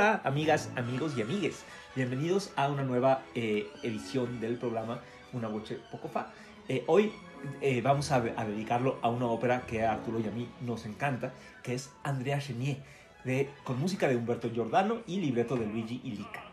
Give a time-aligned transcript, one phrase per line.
[0.00, 1.62] Hola, amigas, amigos y amigues.
[1.94, 5.02] Bienvenidos a una nueva eh, edición del programa
[5.34, 6.32] Una Voce Poco Fa.
[6.70, 7.12] Eh, hoy
[7.60, 11.34] eh, vamos a, dedicarlo a una ópera que a Arturo y a mí nos encanta,
[11.62, 12.78] que es Andrea Chenier,
[13.24, 16.44] de, con música de Humberto Giordano y libreto de Luigi Illica.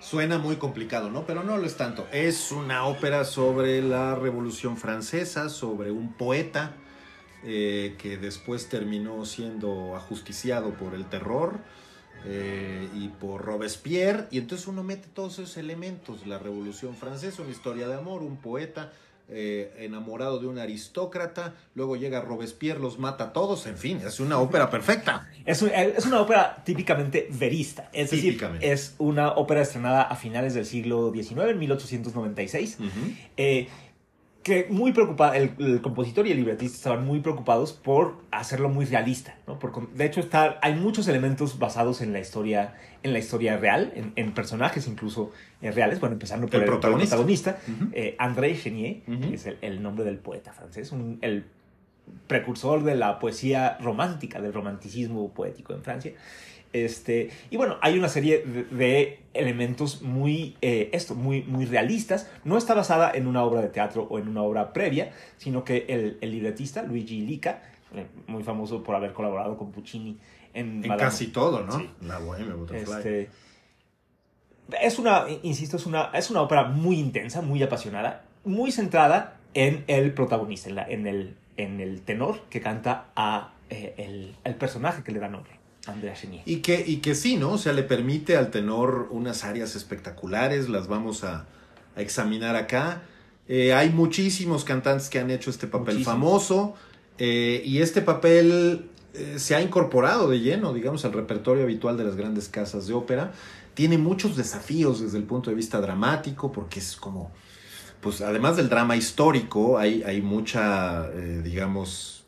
[0.00, 1.24] Suena muy complicado, ¿no?
[1.24, 2.06] Pero no lo es tanto.
[2.12, 6.74] Es una ópera sobre la Revolución Francesa, sobre un poeta
[7.42, 11.60] que después terminó siendo ajusticiado por el terror
[12.26, 14.26] eh, y por Robespierre.
[14.30, 16.26] Y entonces uno mete todos esos elementos.
[16.26, 18.92] La Revolución Francesa, una historia de amor, un poeta
[19.28, 21.54] eh, enamorado de un aristócrata.
[21.74, 23.66] Luego llega Robespierre, los mata a todos.
[23.66, 25.28] En fin, es una ópera perfecta.
[25.46, 28.70] Es, un- es una ópera típicamente verista, es decir, Típicamente.
[28.70, 32.78] es una ópera estrenada a finales del siglo XIX, en 1896.
[33.38, 33.68] eh,
[34.44, 38.84] que muy preocupada, el, el compositor y el libretista estaban muy preocupados por hacerlo muy
[38.84, 39.58] realista, ¿no?
[39.58, 43.92] Por de hecho, está, hay muchos elementos basados en la historia, en la historia real,
[43.96, 46.66] en, en personajes incluso eh, reales, bueno, empezando por El
[47.16, 47.58] protagonista.
[47.94, 51.46] eh, André Chenier, que es el, el nombre del poeta francés, un- el
[52.26, 56.12] precursor de la poesía romántica, del romanticismo poético en Francia.
[56.74, 62.28] Este, y bueno, hay una serie de, de elementos muy, eh, esto, muy, muy realistas.
[62.44, 65.86] No está basada en una obra de teatro o en una obra previa, sino que
[65.88, 67.62] el, el libretista, Luigi Lica,
[67.94, 70.18] eh, muy famoso por haber colaborado con Puccini
[70.52, 71.78] en, casi todo, ¿no?
[71.78, 71.88] Sí.
[72.02, 72.94] La Bohemia Butterfly.
[72.98, 73.30] este,
[74.82, 79.84] es una, insisto, es una, es una ópera muy intensa, muy apasionada, muy centrada en
[79.86, 84.54] el protagonista, en, la- en el, en el tenor que canta a eh, el, el
[84.56, 85.52] personaje que le da nombre,
[85.86, 86.42] Andrea Chenier.
[86.46, 87.52] Y que, y que sí, ¿no?
[87.52, 91.46] O sea, le permite al tenor unas áreas espectaculares, las vamos a,
[91.96, 93.02] a examinar acá.
[93.48, 96.14] Eh, hay muchísimos cantantes que han hecho este papel Muchísimos.
[96.14, 96.74] famoso
[97.18, 102.04] eh, y este papel eh, se ha incorporado de lleno, digamos, al repertorio habitual de
[102.04, 103.32] las grandes casas de ópera.
[103.74, 107.32] Tiene muchos desafíos desde el punto de vista dramático porque es como,
[108.00, 112.24] pues además del drama histórico, hay, hay mucha, digamos,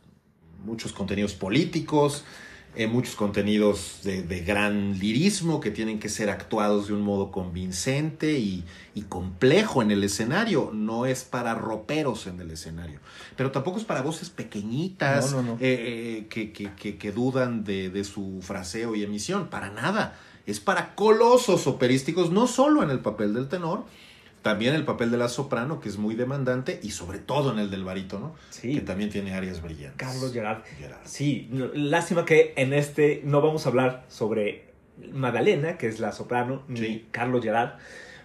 [0.64, 2.24] muchos contenidos políticos,
[2.76, 7.30] eh, muchos contenidos de, de gran lirismo que tienen que ser actuados de un modo
[7.32, 8.64] convincente y,
[8.94, 10.70] y complejo en el escenario.
[10.72, 13.00] No es para roperos en el escenario,
[13.36, 15.52] pero tampoco es para voces pequeñitas No, no, no.
[15.54, 15.58] eh,
[16.20, 19.48] eh, que, que- que- que dudan de, de su fraseo y emisión.
[19.48, 20.18] Para nada.
[20.46, 23.84] Es para colosos operísticos, no solo en el papel del tenor,
[24.46, 27.68] también el papel de la soprano, que es muy demandante, y sobre todo en el
[27.68, 28.74] del barítono, Sí.
[28.76, 29.96] que también tiene áreas brillantes.
[29.96, 30.62] Carlos Gerard.
[30.78, 31.00] Gerard.
[31.04, 34.66] Sí, lástima que en este no vamos a hablar sobre
[35.12, 37.06] Magdalena, que es la soprano, ni.
[37.10, 37.70] Carlos Gerard,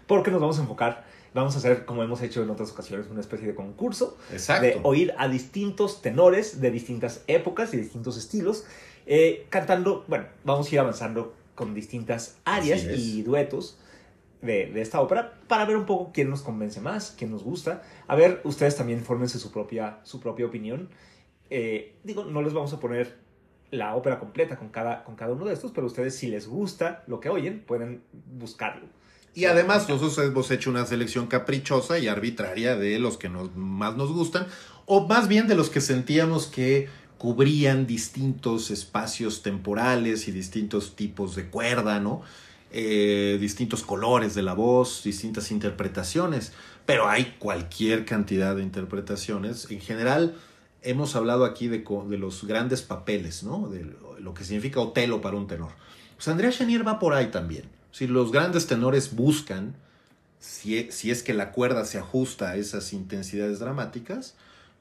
[0.06, 3.22] porque nos vamos a enfocar, vamos a hacer, como hemos hecho en otras ocasiones, una
[3.22, 4.62] especie de concurso Exacto.
[4.68, 8.66] de oír a distintos tenores de distintas épocas y distintos estilos,
[9.08, 13.80] eh, cantando, bueno, vamos a ir avanzando con distintas áreas y duetos
[14.42, 17.84] de, de esta ópera para ver un poco quién nos convence más, quién nos gusta.
[18.08, 20.90] A ver, ustedes también fórmense su propia, su propia opinión.
[21.50, 23.20] Eh, digo, no les vamos a poner
[23.72, 27.04] la ópera completa con cada, con cada uno de estos, pero ustedes si les gusta
[27.08, 28.88] lo que oyen, pueden buscarlo.
[29.34, 33.96] Y además nosotros hemos hecho una selección caprichosa y arbitraria de los que nos, más
[33.96, 34.48] nos gustan,
[34.86, 41.36] o más bien de los que sentíamos que cubrían distintos espacios temporales y distintos tipos
[41.36, 42.24] de cuerda, ¿no?
[42.74, 46.54] Eh, distintos colores de la voz, distintas interpretaciones,
[46.86, 49.70] pero hay cualquier cantidad de interpretaciones.
[49.70, 50.38] En general,
[50.82, 51.84] hemos hablado aquí de,
[52.18, 53.68] los grandes papeles, ¿no?
[53.68, 53.86] De
[54.20, 55.72] lo, que significa Otelo para un tenor.
[56.16, 57.66] Pues Andrea Chenier va por ahí también.
[57.92, 59.76] Si los grandes tenores buscan,
[60.40, 64.36] si, si es que la cuerda se ajusta a esas intensidades dramáticas,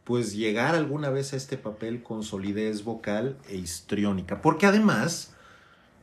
[0.05, 4.41] pues llegar alguna vez a este papel con solidez vocal e histriónica.
[4.43, 5.33] Porque además,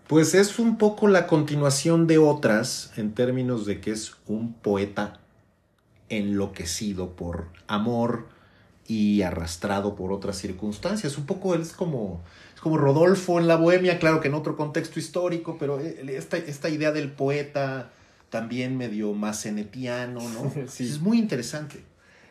[0.07, 5.19] pues es un poco la continuación de otras en términos de que es un poeta
[6.09, 8.27] enloquecido por amor
[8.87, 11.17] y arrastrado por otras circunstancias.
[11.17, 12.23] Un poco es como,
[12.55, 16.37] es como Rodolfo en la Bohemia, claro que en otro contexto histórico, pero eh, esta,
[16.37, 17.91] esta idea del poeta
[18.29, 20.53] también medio macenetiano, ¿no?
[20.67, 20.85] Sí.
[20.85, 21.83] Es muy interesante.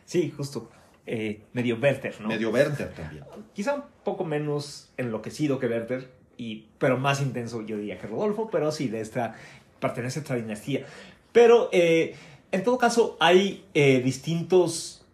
[0.05, 0.71] Sí, justo.
[1.05, 2.27] Eh, medio Werther, ¿no?
[2.27, 3.23] Medio Werther también.
[3.53, 8.49] Quizá un poco menos enloquecido que Werther, y, pero más intenso yo diría que Rodolfo,
[8.51, 9.35] pero sí, de esta,
[9.79, 10.85] pertenece a esta dinastía.
[11.31, 12.15] Pero eh,
[12.51, 15.05] en todo caso hay eh, distintos,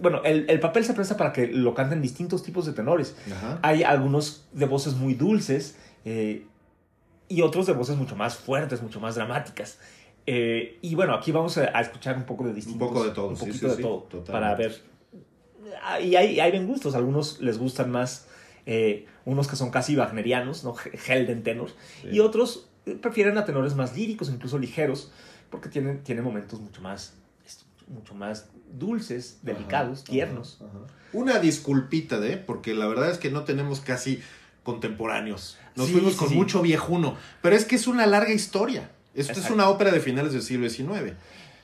[0.00, 3.16] bueno, el, el papel se presta para que lo canten distintos tipos de tenores.
[3.32, 3.58] Ajá.
[3.62, 6.44] Hay algunos de voces muy dulces, eh,
[7.28, 9.78] y otros de voces mucho más fuertes, mucho más dramáticas.
[10.26, 12.82] Eh, y bueno, aquí vamos a, a escuchar un poco de distintos.
[12.82, 13.98] Un poco de todo, Un sí, poquito sí, de sí, todo.
[14.02, 14.32] totalmente.
[14.32, 14.82] Para ver.
[15.82, 16.94] Ah, Y hay, hay bien gustos.
[16.94, 18.28] Algunos les gustan más.
[18.66, 20.74] Eh, unos que son casi wagnerianos, ¿no?
[21.06, 21.70] Helden tenor.
[22.02, 22.08] Sí.
[22.12, 25.10] Y otros eh, prefieren a tenores más líricos, incluso ligeros,
[25.50, 27.14] porque tienen, tienen momentos mucho más,
[27.88, 30.58] mucho más dulces, delicados, Ajá, tiernos.
[30.60, 30.92] ajá, ajá.
[31.12, 34.20] Una disculpita de, porque la verdad es que no tenemos casi
[34.64, 35.56] contemporáneos.
[35.76, 38.90] Nos Sí, fuimos sí, con mucho viejuno, pero es que es una larga historia.
[39.14, 41.14] Esto es una ópera de finales del siglo XIX.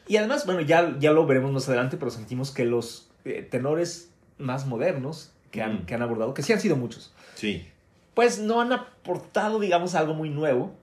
[0.09, 4.09] Y además, bueno, ya, ya lo veremos más adelante, pero sentimos que los eh, tenores
[4.39, 5.87] más modernos que han, Mm.
[5.87, 7.69] que han abordado, que sí han sido muchos, Sí.
[8.15, 10.75] pues no han aportado, digamos, algo muy nuevo.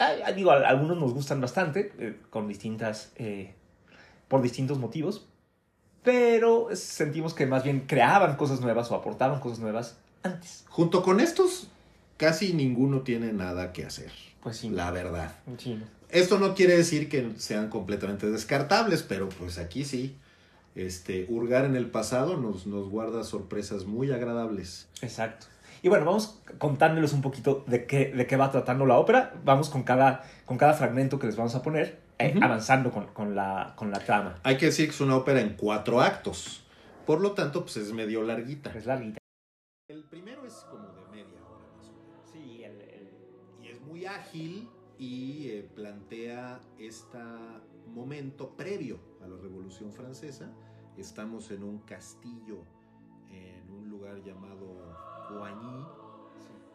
[0.00, 3.54] Ah, ah, digo, a- algunos nos gustan bastante, eh, con distintas, eh,
[4.26, 5.26] por distintos motivos,
[6.02, 10.64] pero sentimos que más bien creaban cosas nuevas o aportaban cosas nuevas antes.
[10.68, 11.68] Junto con estos,
[12.16, 14.10] casi ninguno tiene nada que hacer.
[14.42, 14.68] Pues sí.
[14.70, 15.32] La verdad.
[15.58, 15.78] Sí.
[16.10, 20.16] Esto no quiere decir que sean completamente descartables, pero pues aquí sí.
[20.74, 24.88] Este, hurgar en el pasado nos, nos guarda sorpresas muy agradables.
[25.02, 25.46] Exacto.
[25.82, 29.34] Y bueno, vamos contándoles un poquito de qué, de qué va tratando la ópera.
[29.44, 33.34] Vamos con cada, con cada fragmento que les vamos a poner, eh, avanzando con, con
[33.36, 34.40] la, con la trama.
[34.42, 36.64] Hay que decir que es una ópera en cuatro actos.
[37.06, 38.72] Por lo tanto, pues es medio larguita.
[38.72, 39.18] Es larguita.
[39.88, 42.30] El primero es como de media hora más o menos.
[42.32, 43.10] Sí, el, el-
[43.62, 44.68] Y es muy ágil
[44.98, 47.18] y eh, plantea este
[47.86, 50.50] momento previo a la Revolución Francesa.
[50.96, 52.64] Estamos en un castillo
[53.30, 54.96] en un lugar llamado
[55.28, 55.84] Coigny.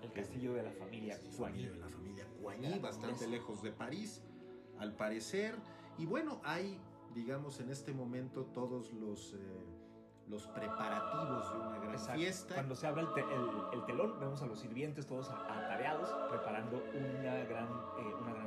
[0.02, 1.66] el castillo de la familia Coigny.
[1.68, 4.22] de la familia De Coigny, la bastante lejos de París,
[4.78, 5.56] al parecer.
[5.98, 6.80] Y bueno, hay,
[7.14, 9.38] digamos, en este momento todos los, eh,
[10.28, 12.20] los preparativos de una gran Exacto.
[12.20, 12.54] fiesta.
[12.56, 16.78] Cuando se abre el, te- el- el telón, vemos a los sirvientes todos atareados, preparando
[16.94, 17.68] una gran,
[18.00, 18.39] eh, una gran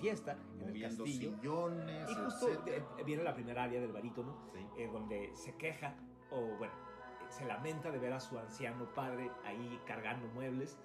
[0.00, 1.30] fiesta en el castillo.
[1.36, 2.84] sillones, Y justo etcétera.
[2.98, 4.66] eh, viene la primera área del barítono, Sí.
[4.76, 5.94] eh, donde se queja,
[6.30, 6.72] o bueno,
[7.20, 10.78] eh, se lamenta de ver a su anciano padre ahí cargando muebles.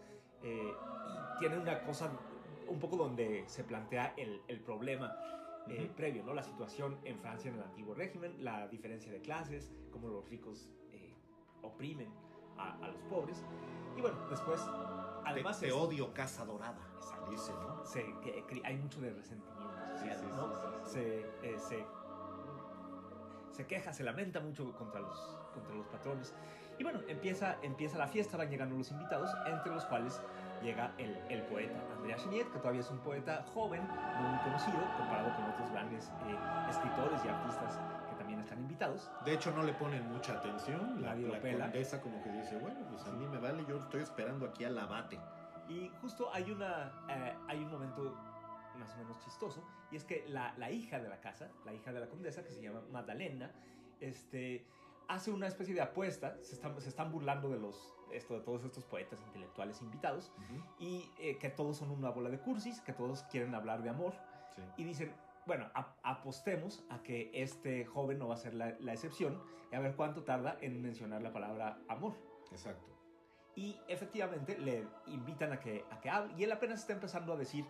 [0.44, 0.76] eh,
[1.08, 2.12] y tiene una cosa
[2.68, 5.16] un poco donde se plantea el, el problema
[5.68, 5.96] eh, Ujú.
[5.96, 6.34] previo, ¿no?
[6.36, 10.70] La situación en Francia en el antiguo régimen, la diferencia de clases, cómo los ricos
[10.92, 11.16] eh,
[11.64, 12.14] oprimen
[12.58, 13.44] a, a los pobres.
[13.98, 14.62] Y bueno, después,
[15.26, 15.60] además...
[15.60, 16.78] te, te es- odio, casa dorada.
[16.98, 17.32] Exacto.
[17.32, 17.86] Dice, ¿no?
[17.86, 20.54] se, que- que hay mucho de resentimiento social, Sí, sí, ¿no?
[20.86, 20.92] sí.
[20.92, 21.86] Se, eh, se,
[23.52, 26.34] se queja, se lamenta mucho contra los, contra los patrones.
[26.78, 30.22] Y bueno, empieza, empieza la fiesta, van llegando los invitados, entre los cuales
[30.62, 33.82] llega el, el poeta Andrea Chenier, que todavía es un poeta joven,
[34.22, 36.38] no muy conocido, comparado con otros grandes eh,
[36.70, 37.80] escritores y artistas
[38.46, 39.12] están invitados.
[39.26, 41.02] De hecho, no le ponen mucha atención.
[41.02, 41.66] La, la pela.
[41.66, 44.78] condesa como que dice, bueno, pues a mí me vale, yo estoy esperando aquí al
[44.80, 45.20] abate.
[45.68, 48.16] Y justo hay, una, eh, hay un momento
[48.78, 51.94] más o menos chistoso, y es que la, la hija de la casa, la hija
[51.94, 53.52] de la condesa, que se llama Magdalena,
[54.02, 54.66] este,
[55.08, 58.64] hace una especie de apuesta, se están, se están burlando de, los, esto, de todos
[58.66, 60.32] estos poetas intelectuales invitados,
[60.78, 64.14] y eh, que todos son una bola de cursis, que todos quieren hablar de amor,
[64.56, 64.62] Sí.
[64.78, 65.14] y dicen,
[65.46, 69.76] bueno, ap- apostemos a que este joven no va a ser la, la excepción, y
[69.76, 72.14] a ver cuánto tarda en mencionar la palabra amor.
[72.52, 72.88] Exacto.
[73.56, 76.34] Y efectivamente le invitan a que, a que hable.
[76.38, 77.66] Y él apenas está empezando a decir,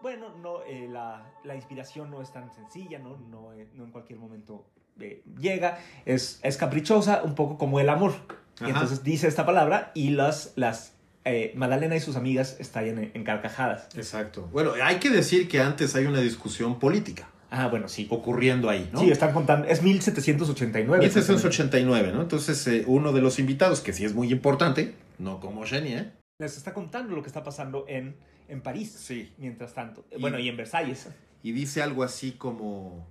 [0.00, 3.90] bueno, no, eh, la, la inspiración no es tan sencilla, no, no, eh, no en
[3.92, 4.66] cualquier momento
[4.98, 5.78] eh, llega.
[6.04, 8.12] Es, es caprichosa, un poco como el amor.
[8.60, 10.95] Y entonces dice esta palabra y las, las
[11.26, 13.88] eh, Madalena y sus amigas estallan en, en carcajadas.
[13.96, 14.48] Exacto.
[14.52, 18.06] Bueno, hay que decir que antes hay una discusión política Ah, bueno, sí.
[18.10, 19.00] ocurriendo ahí, ¿no?
[19.00, 19.68] Sí, están contando.
[19.68, 20.98] Es 1789.
[21.04, 22.22] 1789, ¿no?
[22.22, 26.56] Entonces, eh, uno de los invitados, que sí es muy importante, no como Chenier, Les
[26.56, 28.16] está contando lo que está pasando en,
[28.48, 28.92] en París.
[28.98, 29.32] Sí.
[29.38, 30.04] Mientras tanto.
[30.10, 31.08] Y- Bueno, y en Versalles.
[31.42, 33.06] y dice algo así como,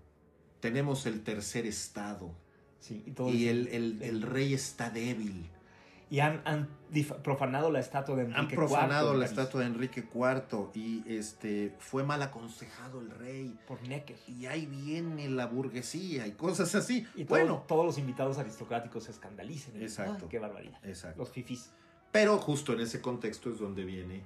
[0.59, 2.31] tenemos el tercer estado
[2.79, 3.67] Sí, y todo y el-
[4.01, 5.49] el rey está débil.
[6.15, 6.69] Y han, han
[7.23, 11.75] profanado la estatua de Enrique Han profanado IV la estatua de Enrique IV y este
[11.77, 13.53] fue mal aconsejado el rey.
[13.67, 14.15] Por Necker.
[14.25, 17.05] Y ahí viene la burguesía y cosas así.
[17.15, 19.75] Y bueno, todos los invitados aristocráticos se escandalicen.
[19.81, 20.23] Exacto.
[20.23, 20.79] Ah, qué barbaridad.
[20.85, 21.19] exacto.
[21.19, 21.73] Los fifis.
[22.13, 24.21] Pero justo en ese contexto es donde viene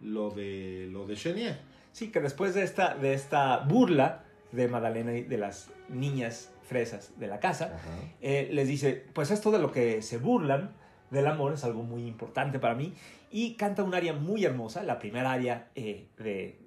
[0.00, 1.60] lo de lo de Chenier.
[1.92, 7.12] Sí, que después de esta, de esta burla de Madalena y de las niñas fresas
[7.18, 7.78] de la casa,
[8.22, 10.74] eh, les dice, pues esto de lo que se burlan
[11.10, 12.92] del amor es algo muy importante para mí.
[13.30, 16.58] Y canta un aria muy hermosa, la primera aria eh, de,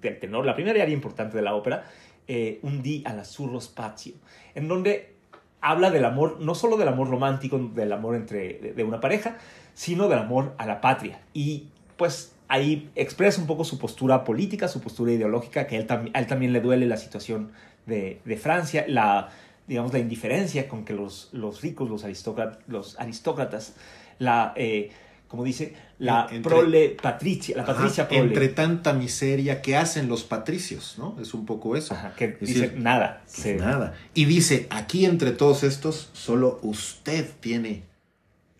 [0.00, 1.84] del tenor, la primera aria importante de la ópera,
[2.26, 4.14] eh, Un di all'azzurro spazio,
[4.54, 5.16] en donde
[5.60, 9.36] habla del amor, no solo del amor romántico, del amor entre de, de una pareja,
[9.74, 11.20] sino del amor a la patria.
[11.34, 16.18] Y pues ahí expresa un poco su postura política, su postura ideológica, que él, a
[16.18, 17.50] él también le duele la situación
[17.86, 19.30] de, de Francia, la,
[19.70, 23.74] digamos, la indiferencia con que los, los ricos, los, aristócratas, los aristócratas,
[24.18, 24.90] la, eh,
[25.28, 28.24] como dice, la Entre- prole patricia, la Ajá, patricia prole.
[28.24, 31.16] entre tanta miseria que hacen los patricios, ¿no?
[31.20, 31.94] Es un poco eso.
[31.94, 33.22] Ajá, que Es dice decir, nada.
[33.26, 33.94] se- nada.
[34.12, 37.84] Y dice, aquí entre todos estos, solo usted tiene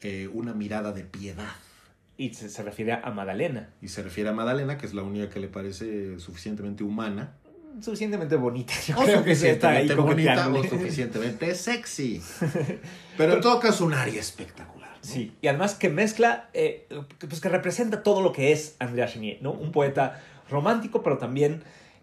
[0.02, 1.50] eh, una mirada de piedad.
[2.16, 3.70] Y se, se refiere a Madalena.
[3.82, 7.32] Y se refiere a Madalena, que es la única que le parece suficientemente humana.
[7.80, 8.72] Suficientemente bonita.
[8.86, 12.20] Yo O creo que sí está ahí suficientemente bonita o suficientemente sexy.
[13.16, 14.90] Pero en todo caso, un área espectacular.
[14.90, 14.96] ¿no?
[15.02, 16.86] Sí, y además que mezcla, eh,
[17.28, 19.52] pues que representa todo lo que es Andrea Chenier, ¿no?
[19.52, 21.62] Un poeta romántico, pero también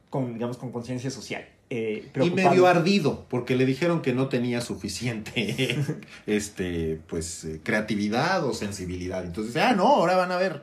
[0.10, 1.46] con, digamos, con conciencia social.
[1.70, 5.78] eh, Y medio ardido, porque le dijeron que no tenía suficiente
[6.26, 9.24] este, pues, eh, creatividad o sensibilidad.
[9.26, 10.62] Entonces, ah, no, ahora van a ver.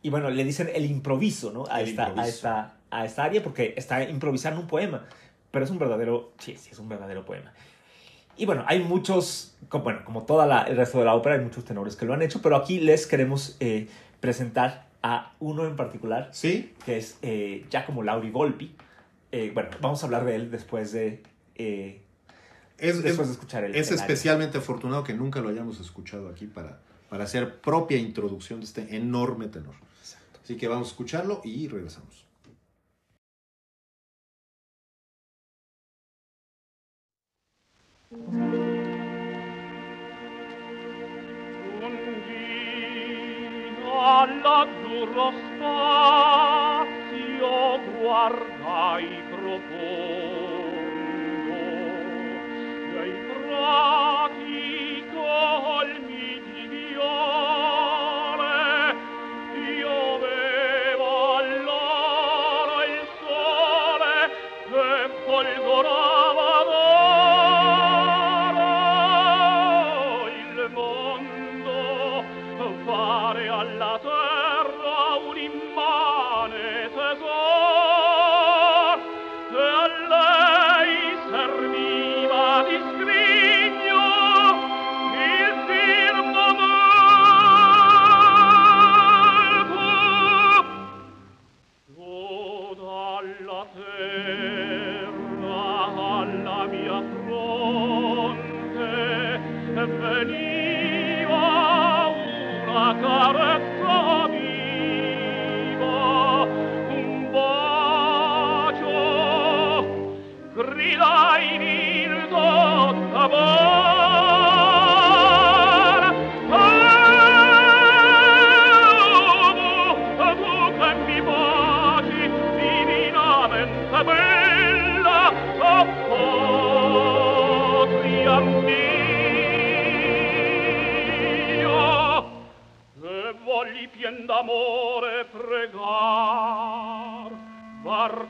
[0.00, 1.64] Y bueno, le dicen el improviso, ¿no?
[1.68, 2.34] A, El esta, a, improviso.
[2.36, 5.06] esta, a esta área, porque está improvisando un poema.
[5.50, 7.52] Pero es un verdadero, sí, sí, es un verdadero poema.
[8.36, 11.64] Y bueno, hay muchos, como, bueno, como todo el resto de la ópera, hay muchos
[11.64, 13.88] tenores que lo han hecho, pero aquí les queremos eh,
[14.20, 16.72] presentar a uno en particular, ¿Sí?
[16.86, 18.74] que es eh, Giacomo Lauri Volpi.
[19.32, 21.22] Eh, bueno, vamos a hablar de él después de,
[21.56, 22.00] eh,
[22.78, 24.06] Es, es- después de escuchar el es el área.
[24.06, 26.78] especialmente afortunado que nunca lo hayamos escuchado aquí para,
[27.10, 29.74] para hacer propia introducción de este enorme tenor.
[30.42, 32.24] Así que vamos a escucharlo y regresamos.
[44.22, 46.70] all'azzurro spazio
[47.98, 50.80] guardai profondo
[52.92, 54.41] dei prati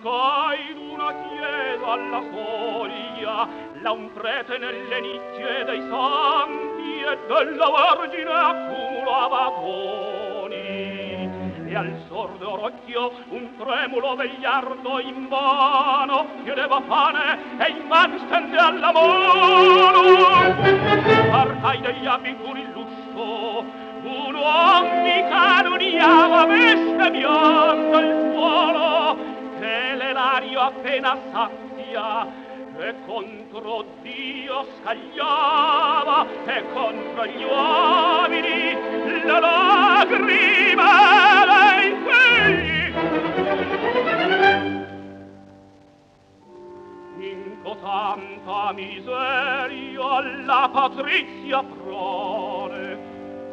[0.02, 3.49] cercai in una chiesa alla soglia
[3.80, 10.56] là un prete nelle nicchie dei santi e della vergine accumulava doni
[11.68, 18.56] e al sordo orocchio un tremulo vegliardo in vano chiedeva pane e in man stende
[18.59, 20.00] alla mano.
[21.32, 23.64] Arcai degli abituri l'uscio
[24.04, 29.01] un uomo mi canoniava veste bianca il suolo
[30.42, 32.26] contrario appena sappia
[32.78, 40.84] e contro Dio scagliava e contro gli uomini la lagrima
[41.46, 42.94] dei figli
[47.18, 52.99] in cotanta miseria la patrizia prore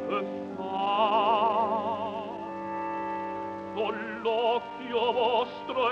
[0.09, 1.37] e fa.
[3.75, 5.89] Con l'occhio vostro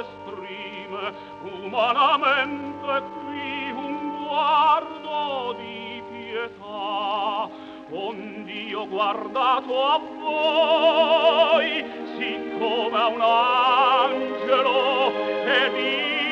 [0.88, 7.50] crime umanamente qui un guardo di pietà.
[7.90, 11.86] Ond'io guardato a voi
[12.18, 15.14] siccome a un angelo
[15.46, 16.26] e dissi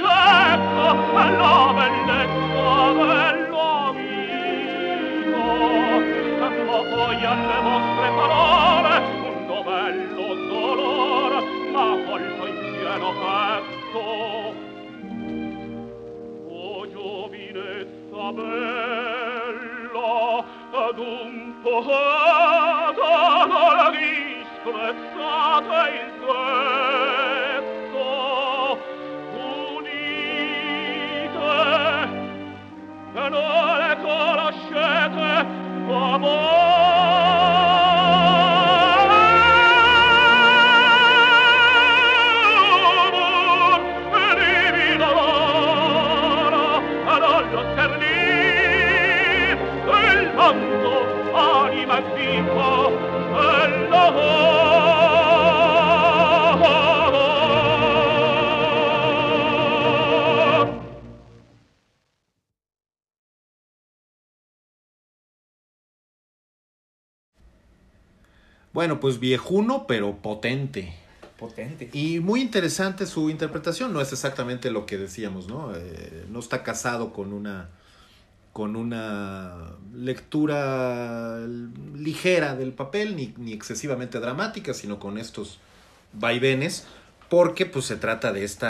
[0.00, 5.46] ecco la bellezza bello amico
[6.38, 8.77] ma poi alle vostre parole
[12.98, 14.54] umano atto
[16.50, 19.14] o giovinezza bella
[20.72, 23.12] ad un poeta
[23.46, 23.88] non la
[25.88, 26.10] il
[27.56, 28.06] detto
[29.46, 30.26] unite
[33.14, 35.30] e non le conoscete
[35.88, 36.67] amore.
[68.78, 70.94] Bueno, pues viejuno, pero potente.
[71.36, 71.90] Potente.
[71.92, 73.92] Y muy interesante su interpretación.
[73.92, 75.74] No es exactamente lo que decíamos, ¿no?
[75.74, 77.70] Eh, no está casado con una
[78.52, 81.40] con una lectura
[81.96, 85.58] ligera del papel, ni, ni excesivamente dramática, sino con estos
[86.12, 86.86] vaivenes,
[87.28, 88.68] porque pues se trata de este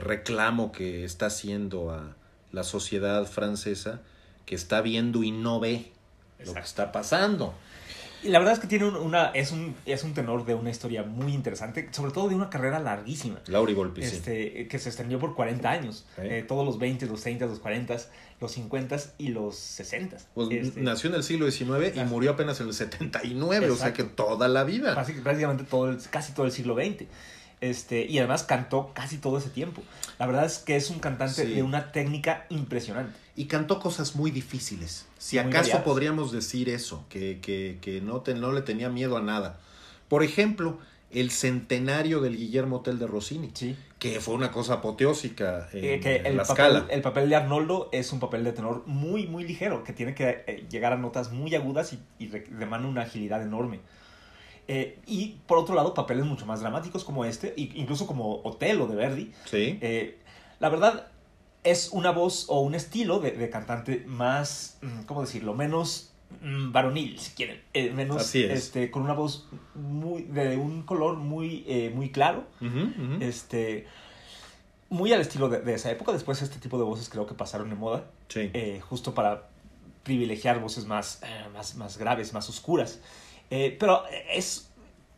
[0.00, 2.16] reclamo que está haciendo a
[2.50, 4.00] la sociedad francesa,
[4.46, 5.92] que está viendo y no ve
[6.44, 7.54] lo que está pasando.
[8.24, 10.70] Y la verdad es que tiene un- una, es, un, es un tenor de una
[10.70, 13.40] historia muy interesante, sobre todo de una carrera larguísima.
[13.48, 14.16] Lauri Volpi, sí.
[14.16, 16.06] Este, que se extendió por 40 años.
[16.16, 17.96] Eh, todos los 20, los 30, los 40,
[18.40, 20.16] los 50 y los 60.
[20.34, 23.92] Pues, Este, nació en el siglo XIX y murió apenas en el 79, o sea
[23.92, 24.24] que Exacto.
[24.24, 24.94] toda la vida.
[24.94, 27.06] prácticamente todo el- casi todo el siglo XX.
[27.60, 29.82] Este, y además cantó casi todo ese tiempo.
[30.18, 31.54] La verdad es que es un cantante Sí.
[31.54, 33.12] de una técnica impresionante.
[33.36, 35.06] Y cantó cosas muy difíciles.
[35.18, 35.84] Si Muy acaso variadas.
[35.84, 39.58] podríamos decir eso, que, que, que no, te- no le tenía miedo a nada.
[40.08, 40.78] Por ejemplo,
[41.10, 43.76] el centenario del Guillermo Tell de Rossini, Sí.
[43.98, 46.86] que fue una cosa apoteósica en, Eh, que en el la papel, escala.
[46.92, 50.44] el papel de Arnoldo es un papel de tenor muy, muy ligero, que tiene que
[50.46, 53.80] eh, llegar a notas muy agudas y, y demanda una agilidad enorme.
[54.68, 58.96] Eh, y por otro lado, papeles mucho más dramáticos como este, incluso como Otelo de
[58.96, 59.32] Verdi.
[59.44, 59.78] Sí.
[59.80, 60.18] Eh,
[60.60, 61.08] la verdad,
[61.64, 65.54] es una voz o un estilo de, de cantante más, mm, ¿cómo decirlo?
[65.54, 67.60] Menos mm, varonil, si quieren.
[67.74, 68.50] Eh, menos, Así es.
[68.52, 72.44] Este, con una voz muy, de un color muy, eh, muy claro
[73.20, 73.86] este
[74.90, 76.12] muy al estilo de, de esa época.
[76.12, 78.50] Después este tipo de voces creo que pasaron de moda, Sí.
[78.54, 79.48] eh, justo para
[80.04, 81.20] privilegiar voces más,
[81.52, 83.00] más, más graves, más oscuras.
[83.56, 84.70] Eh, pero es,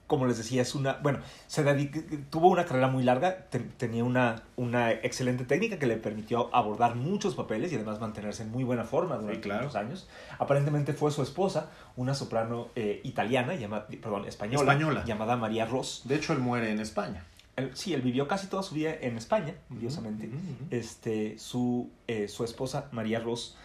[0.06, 4.04] como les decía, es una, bueno, se dedica- tuvo una carrera muy larga, te- tenía
[4.04, 8.62] una, una excelente técnica que le permitió abordar muchos papeles y además mantenerse en muy
[8.62, 9.62] buena forma durante claro.
[9.62, 10.08] muchos años.
[10.38, 15.04] Aparentemente fue su esposa, una soprano eh, italiana, llama, perdón, española, Española.
[15.06, 16.02] llamada María Ross.
[16.04, 17.24] De hecho, él muere en España.
[17.56, 20.26] Él- sí, él vivió casi toda su vida en España, curiosamente.
[20.28, 20.64] Ujú, ujú.
[20.70, 23.56] Este, su, eh, su esposa, María Ross,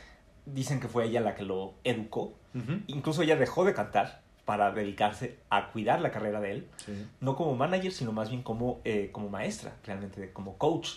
[0.45, 2.33] dicen que fue ella la que lo educó.
[2.55, 2.79] Ujú.
[2.87, 6.67] Incluso ella dejó de cantar para dedicarse a cuidar la carrera de él.
[6.85, 6.91] Sí.
[7.19, 10.89] No como manager, sino más bien como, eh, como maestra, realmente como coach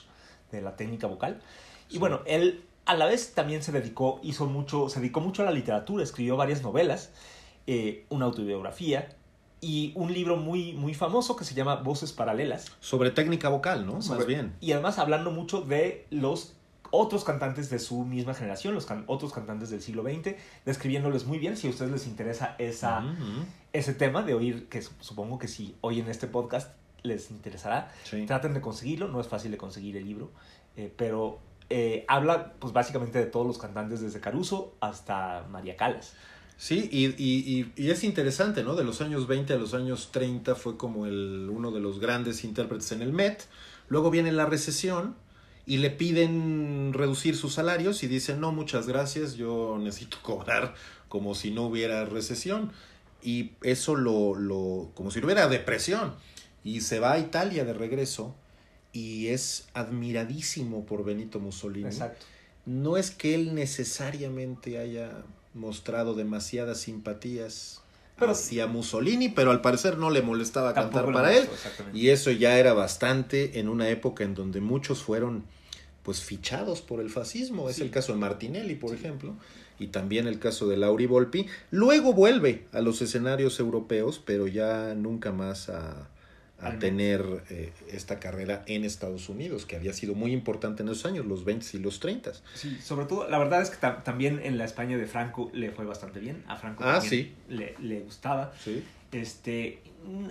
[0.50, 1.40] de la técnica vocal.
[1.90, 1.98] Y Sí.
[1.98, 5.52] bueno, él a la vez también se dedicó, hizo mucho, se dedicó mucho a la
[5.52, 7.12] literatura, escribió varias novelas,
[7.66, 9.14] eh, una autobiografía
[9.60, 12.66] y un libro muy, muy famoso que se llama Voces Paralelas.
[12.80, 13.94] Sobre técnica vocal, ¿no?
[13.94, 14.54] Más bien.
[14.60, 16.54] Y además hablando mucho de los
[16.96, 21.38] otros cantantes de su misma generación, los can- otros cantantes del siglo XX, describiéndoles muy
[21.38, 23.44] bien si a ustedes les interesa esa, ujú.
[23.72, 26.70] ese tema de oír, que su- supongo que si hoy en este podcast
[27.02, 28.24] les interesará, Sí.
[28.26, 30.30] traten de conseguirlo, no es fácil de conseguir el libro,
[30.76, 31.38] eh, pero
[31.70, 36.12] eh, habla pues básicamente de todos los cantantes desde Caruso hasta María Calas.
[36.56, 38.74] Sí, y, y- y- y es interesante, ¿no?
[38.76, 42.44] De los años 20 a los años 30 fue como el, uno de los grandes
[42.44, 43.42] intérpretes en el Met.
[43.88, 45.16] Luego viene la recesión
[45.66, 50.74] y le piden reducir sus salarios y dicen, no, muchas gracias, yo necesito cobrar
[51.08, 52.72] como si no hubiera recesión.
[53.22, 56.14] Y eso lo, lo como si no hubiera depresión.
[56.62, 58.34] Y se va a Italia de regreso
[58.94, 62.24] y es admiradísimo por Benito Mussolini Exacto.
[62.64, 67.82] no es que él necesariamente haya mostrado demasiadas simpatías
[68.18, 71.48] Pero- hacia Mussolini, pero al parecer no le molestaba cantar para él.
[71.92, 75.44] Y eso ya era bastante en una época en donde muchos fueron
[76.04, 77.68] pues fichados por el fascismo.
[77.70, 78.96] Es el caso de Martinelli, por Sí.
[78.96, 79.34] ejemplo,
[79.78, 81.46] y también el caso de Lauri Volpi.
[81.70, 86.08] Luego vuelve a los escenarios europeos, pero ya nunca más a,
[86.66, 91.04] a tener eh, esta carrera en Estados Unidos, que había sido muy importante en esos
[91.06, 92.32] años, los 20 y los 30.
[92.54, 95.70] Sí, sobre todo, la verdad es que tam- también en la España de Franco le
[95.70, 96.42] fue bastante bien.
[96.46, 98.52] A Franco Ah, también le, le gustaba.
[98.62, 98.82] Sí.
[99.12, 99.80] Este,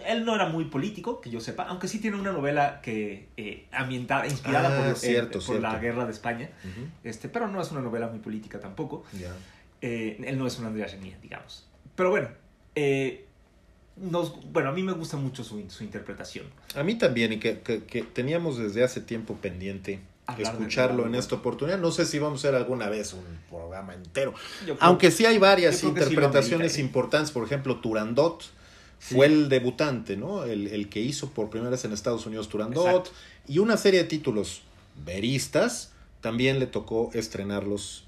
[0.07, 3.65] él no era muy político, que yo sepa, aunque sí tiene una novela que eh,
[3.71, 5.81] ambientada, inspirada Ah, por, eh, cierto, por la cierto.
[5.85, 6.49] guerra de España.
[6.63, 6.87] Ujú.
[7.03, 9.05] Este, pero no es una novela muy política tampoco.
[9.19, 9.33] Ya.
[9.81, 11.67] Eh, él no es un Andrea Chenier, digamos.
[11.95, 12.27] Pero bueno,
[12.75, 13.25] eh,
[13.95, 16.45] nos, bueno, a mí me gusta mucho su, su interpretación.
[16.75, 21.15] A mí también, y que, que- que teníamos desde hace tiempo pendiente Hablar escucharlo en
[21.15, 21.77] esta oportunidad.
[21.79, 24.33] No sé si vamos a hacer alguna vez un programa entero.
[24.63, 28.41] Creo- Aunque sí hay varias sí interpretaciones importantes, por ejemplo, Turandot
[28.99, 29.15] Sí.
[29.15, 30.45] fue el debutante, ¿no?
[30.45, 33.11] El, el que hizo por primera vez en Estados Unidos Turandot Exacto.
[33.49, 34.61] y una serie de títulos
[35.05, 38.05] veristas también le tocó estrenarlos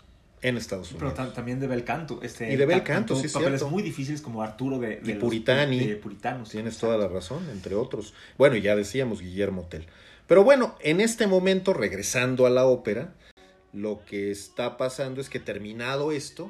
[0.47, 1.27] en Estados Pero Unidos.
[1.29, 2.19] tam- también de bel canto.
[2.21, 3.69] Este, Y de bel ca- canto, sí, papeles cierto.
[3.69, 5.79] muy difíciles como Arturo de, de Y los- Puritani.
[5.87, 6.49] de Puritanos.
[6.49, 8.13] Tienes toda la razón, entre otros.
[8.37, 9.85] Bueno, y ya decíamos Guillermo Tell.
[10.27, 13.13] Pero bueno, en este momento, regresando a la ópera,
[13.73, 16.49] lo que está pasando es que terminado esto,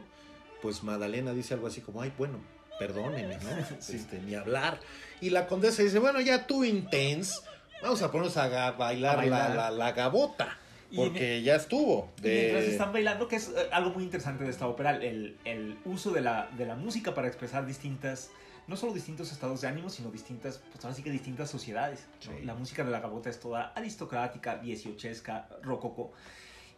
[0.62, 2.40] pues Madalena dice algo así como, ay, bueno,
[2.80, 3.50] perdóneme, ¿no?
[3.80, 3.96] Sí.
[3.96, 4.80] Este, ni hablar.
[5.22, 7.36] Y la condesa dice, bueno, ya tú intense,
[7.82, 9.50] vamos a ponernos a, bailar, A bailar.
[9.52, 10.58] La, la, la gabota,
[10.96, 12.12] Y porque ya estuvo.
[12.20, 12.72] Y mientras De...
[12.72, 16.22] están bailando, que es eh, algo muy interesante de esta ópera, el, el uso de
[16.22, 18.30] la, de la música para expresar distintas,
[18.68, 22.06] no solo distintos estados de ánimo, sino distintas, pues ahora sí que distintas sociedades.
[22.26, 22.32] ¿no?
[22.38, 22.44] Sí.
[22.46, 26.12] La música de la gabota es toda aristocrática, dieciochesca, rococó.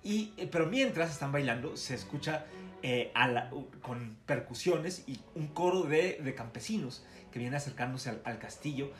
[0.03, 2.45] Y, eh, pero mientras están bailando, se escucha
[2.84, 3.49] eh, a la-
[3.82, 8.91] con percusiones y un coro de, de campesinos que viene acercándose al, al castillo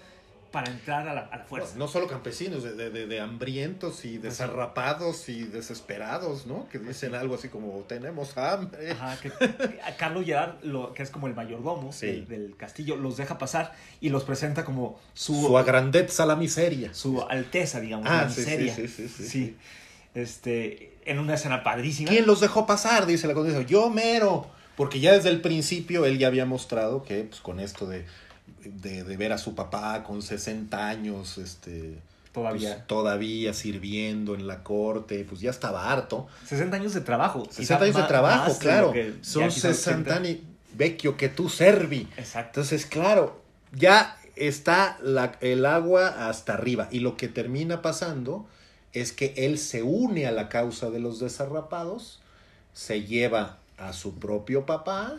[0.52, 1.76] para entrar a la, a la fuerza.
[1.78, 6.68] No solo campesinos, de, de- de- de hambrientos y desarrapados y desesperados, ¿no?
[6.70, 8.92] Que dicen algo así como, tenemos hambre.
[8.92, 12.08] Ajá, que, que a Carlos Gerard, lo, que es como el mayordomo Sí.
[12.08, 16.36] del, del castillo, los deja pasar y los presenta como su, Su agrandeza a la
[16.36, 16.94] miseria.
[16.94, 18.76] su alteza, digamos, Ah, la sí, miseria.
[18.76, 19.30] sí, sí, sí, Sí.
[19.30, 19.58] sí.
[20.16, 22.10] Este, en una escena padrísima.
[22.10, 23.06] ¿Quién los dejó pasar?
[23.06, 23.62] Dice la condesa.
[23.62, 24.48] Yo mero.
[24.76, 28.06] Porque ya desde el principio él ya había mostrado que pues, con esto de,
[28.76, 31.98] de, de ver a su papá con 60 años, este,
[32.32, 32.76] Todavía.
[32.76, 36.28] pues, todavía sirviendo en la corte, pues ya estaba harto.
[36.46, 37.48] 60 años de trabajo.
[37.50, 38.94] 60 años de trabajo, más claro.
[39.22, 40.16] Son ya quizás 60 80.
[40.16, 40.38] años
[40.76, 42.08] vecchio que tú servi.
[42.18, 42.60] Exacto.
[42.62, 43.42] Entonces, claro,
[43.74, 46.88] ya está la- el agua hasta arriba.
[46.92, 48.46] Y lo que termina pasando
[48.94, 52.20] es que él se une a la causa de los desarrapados,
[52.74, 55.16] se lleva a su propio papá.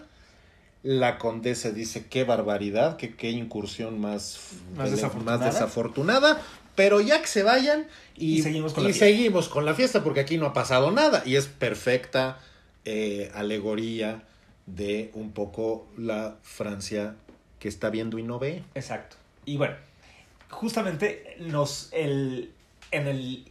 [0.82, 4.38] La condesa dice, qué barbaridad, qué, qué incursión más,
[4.76, 5.38] Más desafortunada.
[5.38, 6.40] más desafortunada.
[6.76, 7.86] Pero ya que se vayan
[8.16, 9.06] y, Y seguimos con la y fiesta.
[9.06, 11.22] seguimos con la fiesta porque aquí no ha pasado nada.
[11.26, 12.38] Y es perfecta
[12.84, 14.22] eh, alegoría
[14.66, 17.16] de un poco la Francia
[17.58, 18.62] que está viendo y no ve.
[18.76, 19.16] Exacto.
[19.44, 19.74] Y bueno,
[20.50, 22.52] justamente nos el,
[22.92, 23.50] en el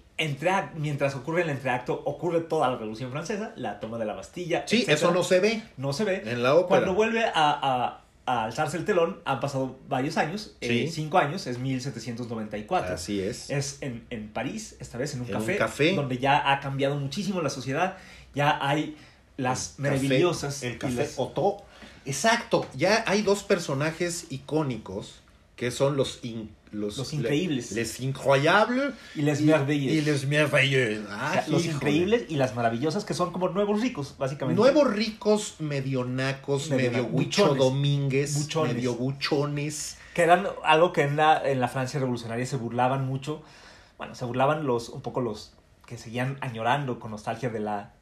[0.75, 4.63] mientras ocurre el entreacto, ocurre toda la Revolución Francesa, la toma de la Bastilla.
[4.67, 4.97] Sí, etcétera.
[4.97, 6.23] eso no se ve no se ve.
[6.25, 6.67] en la ópera.
[6.81, 10.67] Cuando vuelve a, a- a alzarse el telón, han pasado varios años, Sí.
[10.85, 12.93] eh, cinco años, es 1794.
[12.95, 13.49] Así es.
[13.49, 15.95] Es en, en París, esta vez en un, En un café, café.
[15.95, 17.95] donde ya ha cambiado muchísimo la sociedad,
[18.35, 18.97] ya hay
[19.37, 21.57] las El café- maravillosas El café las- Otto.
[22.05, 22.65] Exacto.
[22.75, 25.21] Ya hay dos personajes icónicos
[25.55, 27.71] que son los in- los, Los increíbles.
[27.71, 29.93] Les incroyables y les merveilleux.
[29.93, 31.01] y les merveilleux.
[31.05, 34.59] O Ah, sea, los increíbles y las maravillosas que son como nuevos ricos, básicamente.
[34.59, 37.57] Nuevos ricos, medio nacos, Medio medio buchones.
[37.57, 38.73] Domínguez, Buchones.
[38.75, 39.97] medio buchones.
[40.13, 43.43] Que eran algo que en la, en la Francia revolucionaria se burlaban mucho.
[43.97, 45.53] Bueno, se burlaban los un poco los
[45.85, 47.93] que seguían añorando con nostalgia de la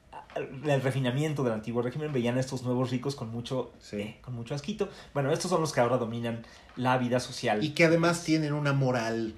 [0.63, 3.97] del refinamiento del antiguo régimen, veían a estos nuevos ricos con mucho, Sí.
[3.97, 4.89] eh, con mucho asquito.
[5.13, 6.43] Bueno, estos son los que ahora dominan
[6.75, 7.63] la vida social.
[7.63, 9.35] Y que además tienen una moral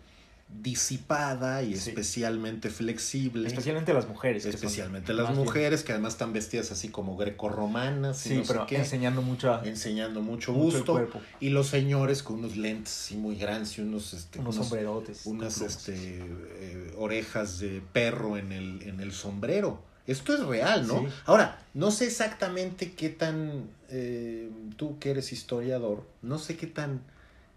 [0.61, 1.89] disipada y Sí.
[1.89, 3.47] especialmente flexible.
[3.47, 4.45] especialmente las mujeres.
[4.45, 8.77] Especialmente las bien- mujeres que además están vestidas así como grecorromanas y Sí, sé qué,
[8.77, 11.09] enseñando mucho, a- enseñando mucho el gusto.
[11.41, 15.25] y los señores con unos lentes así muy grandes y unos, este, Unos unos- sombrerotes.
[15.25, 19.81] unas este, eh, orejas de perro en el, en el sombrero.
[20.07, 20.99] Esto es real, ¿no?
[21.01, 21.07] Sí.
[21.25, 27.01] Ahora, no sé exactamente qué tan, eh, tú que eres historiador, no sé qué tan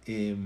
[0.07, 0.37] eh,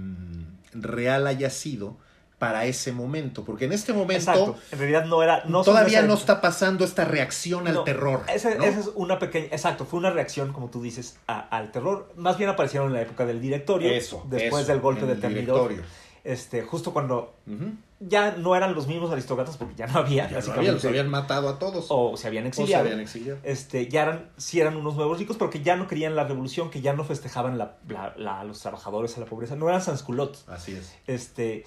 [0.74, 1.96] real haya sido
[2.38, 4.56] para ese momento, porque en este momento Exacto.
[4.72, 5.44] En realidad no era.
[5.46, 8.22] No todavía no está pasando esta reacción al No, terror.
[8.28, 8.64] Esa, ¿no?
[8.64, 9.46] esa es una pequeña.
[9.46, 12.12] Exacto, fue una reacción, como tú dices, a- al terror.
[12.16, 13.90] Más bien aparecieron en la época del directorio.
[13.90, 15.68] Eso, Después eso, del golpe en de el Termidor.
[15.70, 15.82] directorio.
[16.24, 17.72] Este, justo cuando Ujú.
[18.00, 21.08] Ya no eran los mismos aristócratas, porque ya no había, Ya no había, los habían
[21.08, 21.86] matado a todos.
[21.88, 22.84] o se habían O se exiliado.
[22.84, 23.38] habían exiliado.
[23.44, 26.80] Este, ya eran, sí eran unos nuevos ricos, porque ya no querían la revolución, que
[26.80, 27.76] ya no festejaban la,
[28.16, 29.56] la- los trabajadores, a la pobreza.
[29.56, 30.44] No eran sansculottes.
[30.48, 30.92] Así es.
[31.06, 31.64] Este,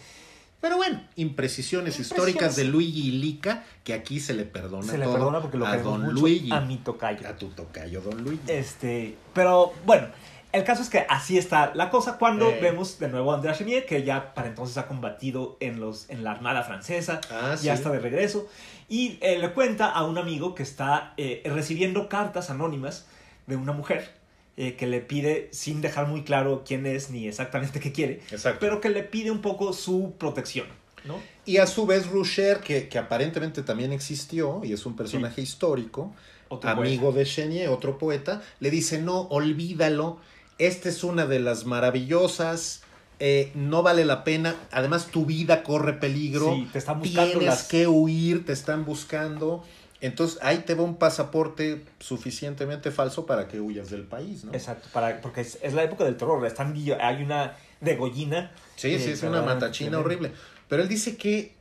[0.59, 5.05] Pero bueno, imprecisiones, históricas de Luigi y Lica, que aquí se le perdona se le
[5.05, 7.27] todo perdona porque lo a don mucho Luigi, a mi tocayo.
[7.27, 8.41] a tu tocayo, don Luigi.
[8.47, 10.07] Este, pero bueno,
[10.53, 12.59] el caso es que así está la cosa cuando Eh.
[12.61, 16.23] vemos de nuevo a André Chenier, que ya para entonces ha combatido en, los, en
[16.23, 17.69] la Armada Francesa, Ah, ya sí.
[17.69, 18.47] está de regreso,
[18.89, 23.05] y eh, le cuenta a un amigo que está eh, recibiendo cartas anónimas
[23.45, 24.15] de una mujer
[24.55, 28.57] eh, que le pide, sin dejar muy claro quién es ni exactamente qué quiere, Exacto.
[28.59, 30.65] pero que le pide un poco su protección,
[31.05, 31.19] ¿no?
[31.45, 36.13] Y a su vez Rusher, que, que aparentemente también existió y es un personaje histórico,
[36.49, 40.19] Otro amigo de Chenier, otro poeta, le dice, no, olvídalo,
[40.59, 42.81] esta es una de las maravillosas,
[43.19, 47.45] eh, no vale la pena, además tu vida corre peligro, Sí, te están buscando tienes
[47.47, 49.63] las- que huir, te están buscando,
[50.01, 54.53] entonces ahí te va un pasaporte suficientemente falso para que huyas del país, ¿no?
[54.53, 58.51] Exacto, para, porque es, es la época del terror, están, hay una degollina.
[58.75, 60.31] Sí, eh, sí, es una matachina horrible,
[60.69, 61.53] pero él dice que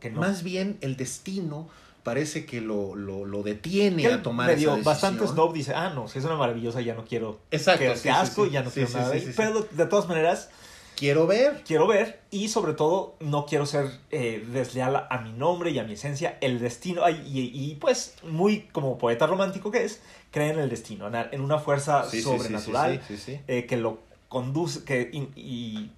[0.00, 0.20] Que no.
[0.20, 1.68] más bien el destino
[2.04, 4.84] parece que lo, lo, lo detiene a tomar medio esa decisión.
[4.84, 8.08] bastante snob dice, ah, no, si es una maravillosa ya no quiero Exacto, que sí,
[8.08, 8.52] asco, sí.
[8.52, 9.32] ya no quiero nada de ahí.
[9.36, 10.50] Pero de todas maneras,
[10.96, 11.62] Quiero ver.
[11.66, 15.84] quiero ver y sobre todo no quiero ser eh, desleal a mi nombre y a
[15.84, 16.38] mi esencia.
[16.40, 20.70] El destino, ay, y, y, pues muy como poeta romántico que es, cree en el
[20.70, 23.00] destino, en, una fuerza sobrenatural
[23.48, 25.90] eh, que lo conduce, que, y, y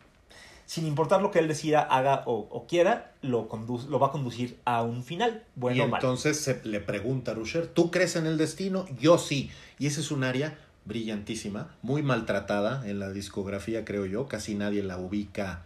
[0.66, 4.11] sin importar lo que él decida, haga o, o quiera, lo, conduce, lo va a
[4.12, 5.96] conducir a un final, bueno y o malo.
[6.02, 8.87] entonces se le pregunta a Rusher, ¿tú crees en el destino?
[9.00, 9.50] Yo sí.
[9.79, 14.26] Y esa es un área brillantísima, muy maltratada en la discografía, creo yo.
[14.29, 15.62] Casi nadie la ubica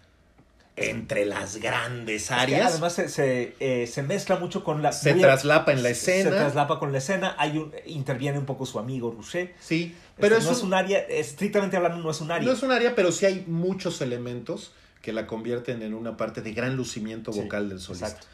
[0.77, 2.73] entre las grandes Es que áreas.
[2.73, 4.93] además se, se, eh, se mezcla mucho con la...
[4.93, 6.31] se muy- traslapa en la Se escena.
[6.31, 9.55] traslapa con la escena, hay un, interviene un poco su amigo Rouget.
[9.61, 12.47] Sí, Pero pero no es un área, estrictamente hablando, no es un área.
[12.47, 16.43] No es un área, pero sí hay muchos elementos que la convierten en una parte
[16.43, 18.07] de gran lucimiento Sí, vocal del solista.
[18.09, 18.27] exacto.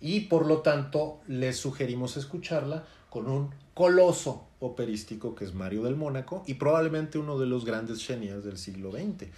[0.00, 5.96] Y por lo tanto, les sugerimos escucharla con un coloso operístico que es Mario del
[5.96, 9.28] Mónaco y probablemente uno de los grandes genios del siglo XX.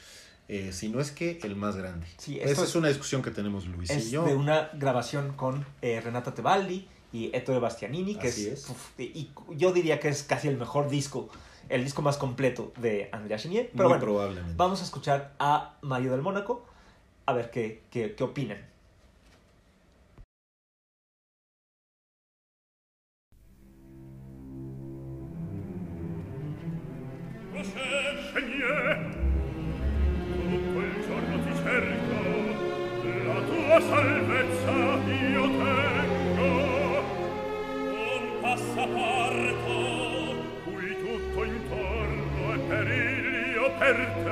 [0.48, 2.06] Eh, si no es que el más grande.
[2.18, 4.24] Sí, Esa es- es una discusión que tenemos Luis Es y yo.
[4.24, 8.70] de una grabación con eh, Renata Tebaldi y Ettore Bastianini, que Así es, es.
[8.70, 11.30] uf, y yo diría que es casi el mejor disco,
[11.70, 13.70] el disco más completo de Andrea Chenier.
[13.72, 14.54] Pero Muy bueno, probablemente.
[14.56, 16.66] vamos a escuchar a Mario del Mónaco,
[17.26, 18.58] a ver qué, qué, qué opinan.
[38.40, 39.72] Passaporto,
[40.64, 44.23] cui tutto intorno è periglio per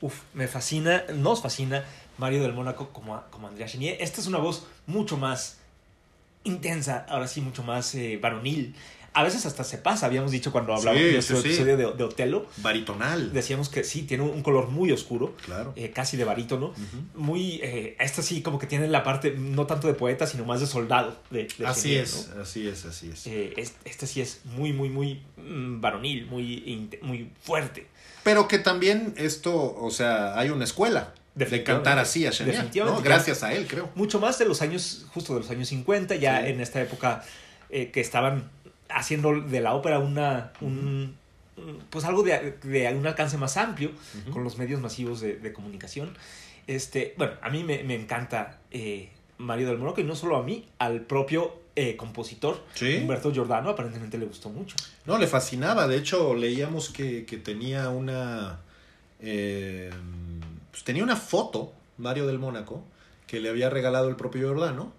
[0.00, 1.84] Uf, me fascina, nos fascina
[2.18, 3.96] Mario del Mónaco como, como Andrea Chenier.
[4.00, 5.58] Esta es una voz mucho más
[6.44, 8.74] intensa, ahora sí, mucho más eh, varonil.
[9.14, 12.04] A veces hasta se pasa, habíamos dicho cuando hablábamos Sí, de sí, episodio de, de
[12.04, 12.46] Otelo.
[12.58, 13.32] Baritonal.
[13.32, 15.72] Decíamos que sí, tiene un color muy oscuro, Claro.
[15.74, 16.74] eh, casi de barítono.
[17.14, 20.60] Muy, eh, esta sí, como que tiene la parte no tanto de poeta, sino más
[20.60, 21.16] de soldado.
[21.30, 22.42] De, de Así es, ¿no?
[22.42, 23.26] así es, así es.
[23.26, 27.86] Eh, es- este sí es muy, muy, muy mm, varonil, muy, muy fuerte.
[28.26, 32.68] Pero que también esto, o sea, hay una escuela de cantar así a Shania.
[32.84, 33.00] ¿no?
[33.00, 33.88] Gracias a él, creo.
[33.94, 36.48] Mucho más de los años, justo de los años 50, ya Sí.
[36.48, 37.22] en esta época
[37.70, 38.50] eh, que estaban
[38.88, 41.14] haciendo de la ópera una, un,
[41.90, 43.92] pues algo de, de un alcance más amplio
[44.32, 46.16] con los medios masivos de, de comunicación.
[46.66, 50.42] Este, bueno, a mí me, me encanta eh, Mario del Mónaco y no solo a
[50.42, 52.96] mí, al propio eh, compositor Sí.
[52.96, 54.74] Humberto Giordano aparentemente le gustó mucho.
[55.04, 55.86] No, le fascinaba.
[55.86, 58.58] De hecho, leíamos que, que tenía una.
[59.20, 59.90] eh,
[60.70, 62.82] pues tenía una foto, Mario del Mónaco,
[63.26, 64.92] que le había regalado el propio Giordano,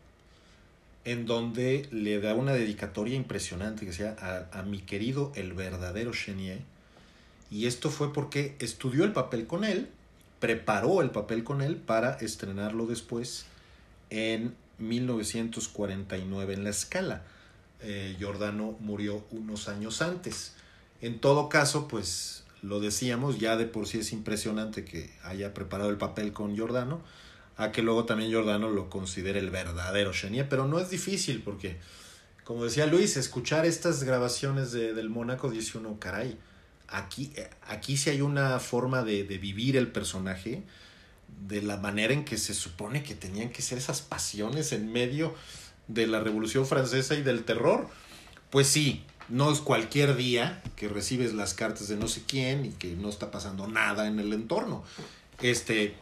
[1.06, 6.12] en donde le da una dedicatoria impresionante que decía a, a mi querido el verdadero
[6.14, 6.60] Chenier.
[7.50, 9.88] Y esto fue porque estudió el papel con él,
[10.40, 13.46] preparó el papel con él para estrenarlo después
[14.10, 17.24] en 1949 en la escala.
[17.82, 20.54] Eh, Giordano murió unos años antes.
[21.02, 25.90] En todo caso, pues lo decíamos, ya de por sí es impresionante que haya preparado
[25.90, 27.02] el papel con Giordano,
[27.56, 31.78] a que luego también Giordano lo considere el verdadero Chenier, pero no es difícil porque,
[32.44, 36.38] como decía Luis, escuchar estas grabaciones de, del Mónaco dice uno, caray,
[36.88, 40.64] aquí, eh, aquí sí hay una forma de, de vivir el personaje
[41.28, 45.34] de la manera en que se supone que tenían que ser esas pasiones en medio
[45.88, 47.88] de la Revolución Francesa y del terror.
[48.50, 52.70] Pues sí, no es cualquier día que recibes las cartas de no sé quién y
[52.70, 54.84] que no está pasando nada en el entorno.
[55.42, 55.96] Este,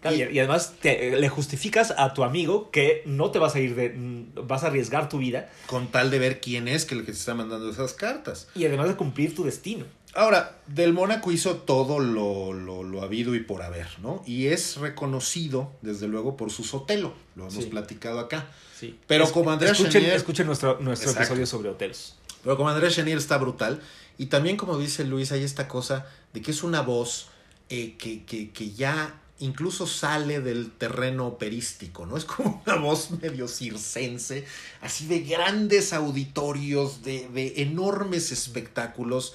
[0.00, 3.54] Claro, y- Y, y además te- le justificas a tu amigo que no te vas
[3.54, 3.90] a ir de.
[3.90, 7.12] mm, vas a arriesgar tu vida con tal de ver quién es que el que
[7.12, 8.48] te está mandando esas cartas.
[8.56, 9.84] y además de cumplir tu destino.
[10.14, 14.22] Ahora, Del Mónaco hizo todo lo, lo, lo habido y por haber, ¿no?
[14.26, 17.14] Y es reconocido, desde luego, por su sotelo.
[17.34, 17.70] Lo hemos Sí.
[17.70, 18.46] platicado acá.
[18.78, 18.98] Sí.
[19.06, 21.32] Pero como Andrea escuchen, Chenier- escuchen nuestro, nuestro Exacto.
[21.34, 22.14] episodio sobre hoteles.
[22.42, 23.80] Pero como Andrés Chenier está brutal.
[24.18, 27.28] Y también, como dice Luis, hay esta cosa de que es una voz
[27.70, 32.16] eh, que, que, que ya incluso sale del terreno operístico, ¿no?
[32.16, 34.44] Es como una voz medio circense,
[34.82, 39.32] así de grandes auditorios, de, de enormes espectáculos.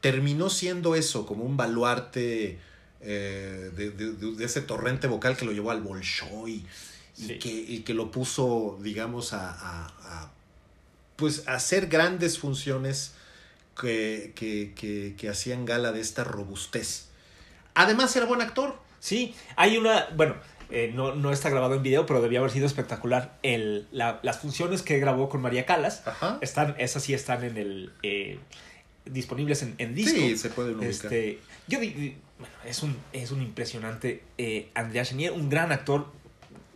[0.00, 2.58] Terminó siendo eso, como un baluarte
[3.00, 6.66] eh, de, de- de- ese torrente vocal que lo llevó al Bolshoi y,
[7.26, 7.38] Sí.
[7.38, 10.30] que, y que lo puso, digamos, a, a- a,
[11.16, 13.12] pues, a hacer grandes funciones
[13.80, 17.06] que, que, que, que hacían gala de esta robustez.
[17.74, 18.76] Además, era buen actor.
[19.00, 20.06] Sí, hay una.
[20.16, 20.34] Bueno,
[20.70, 23.38] eh, no, no está grabado en video, pero debió haber sido espectacular.
[23.44, 26.38] El, la- las funciones que grabó con María Calas Ajá.
[26.40, 27.92] están, esas sí están en el.
[28.02, 28.38] eh,
[29.12, 30.16] disponibles en, en disco.
[30.18, 30.88] Sí, se puede ubicar.
[30.90, 36.06] Este, yo di- bueno, es un, es un impresionante eh, Andrea Chenier, un gran actor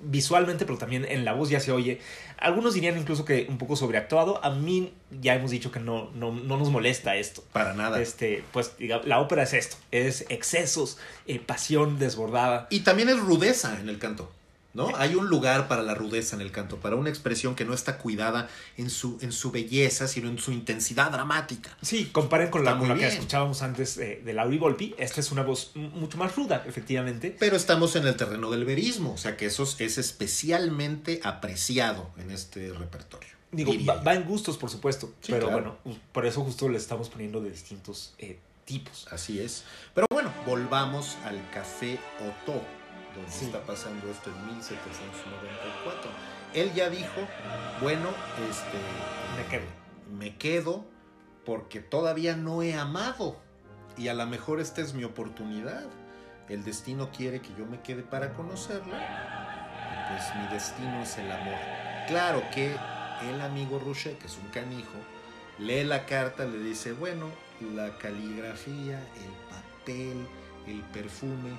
[0.04, 2.00] visualmente, pero también en la voz ya se oye.
[2.38, 4.44] Algunos dirían incluso que un poco sobreactuado.
[4.44, 7.44] A mí ya hemos dicho que no, no, no nos molesta esto.
[7.52, 8.00] Para nada.
[8.02, 12.66] Este, pues diga, la ópera es esto, es excesos, eh, pasión desbordada.
[12.70, 14.32] Y también es rudeza en el canto.
[14.74, 14.96] ¿No?
[14.96, 17.98] Hay un lugar para la rudeza en el canto, para una expresión que no está
[17.98, 18.48] cuidada
[18.78, 21.76] en su, en su belleza, sino en su intensidad dramática.
[21.82, 24.94] Sí, comparen con la, con la que escuchábamos antes eh, de Lauri Volpi.
[24.96, 27.36] Esta es una voz mucho más ruda, efectivamente.
[27.38, 32.30] Pero estamos en el terreno del verismo, o sea que eso es especialmente apreciado en
[32.30, 33.28] este repertorio.
[33.50, 35.78] Digo, va, en gustos, por supuesto, Sí, pero claro.
[35.84, 39.06] bueno, por eso justo le estamos poniendo de distintos eh, tipos.
[39.10, 39.64] Así es.
[39.94, 42.62] Pero bueno, volvamos al Café Otto,
[43.14, 43.46] donde Sí.
[43.46, 46.10] está pasando esto en 1794.
[46.54, 47.20] Él ya dijo,
[47.80, 48.08] bueno,
[48.50, 48.78] este,
[49.36, 49.66] Me quedo.
[50.12, 50.84] me quedo
[51.46, 53.36] porque todavía no he amado
[53.96, 55.84] y a lo mejor esta es mi oportunidad.
[56.48, 61.30] El destino quiere que yo me quede para conocerla y pues mi destino es el
[61.32, 61.54] amor.
[62.08, 62.74] Claro que
[63.28, 64.90] el amigo Rouchet, que es un canijo,
[65.58, 67.26] lee la carta, le dice, bueno,
[67.74, 70.26] la caligrafía, el papel,
[70.66, 71.52] el perfume,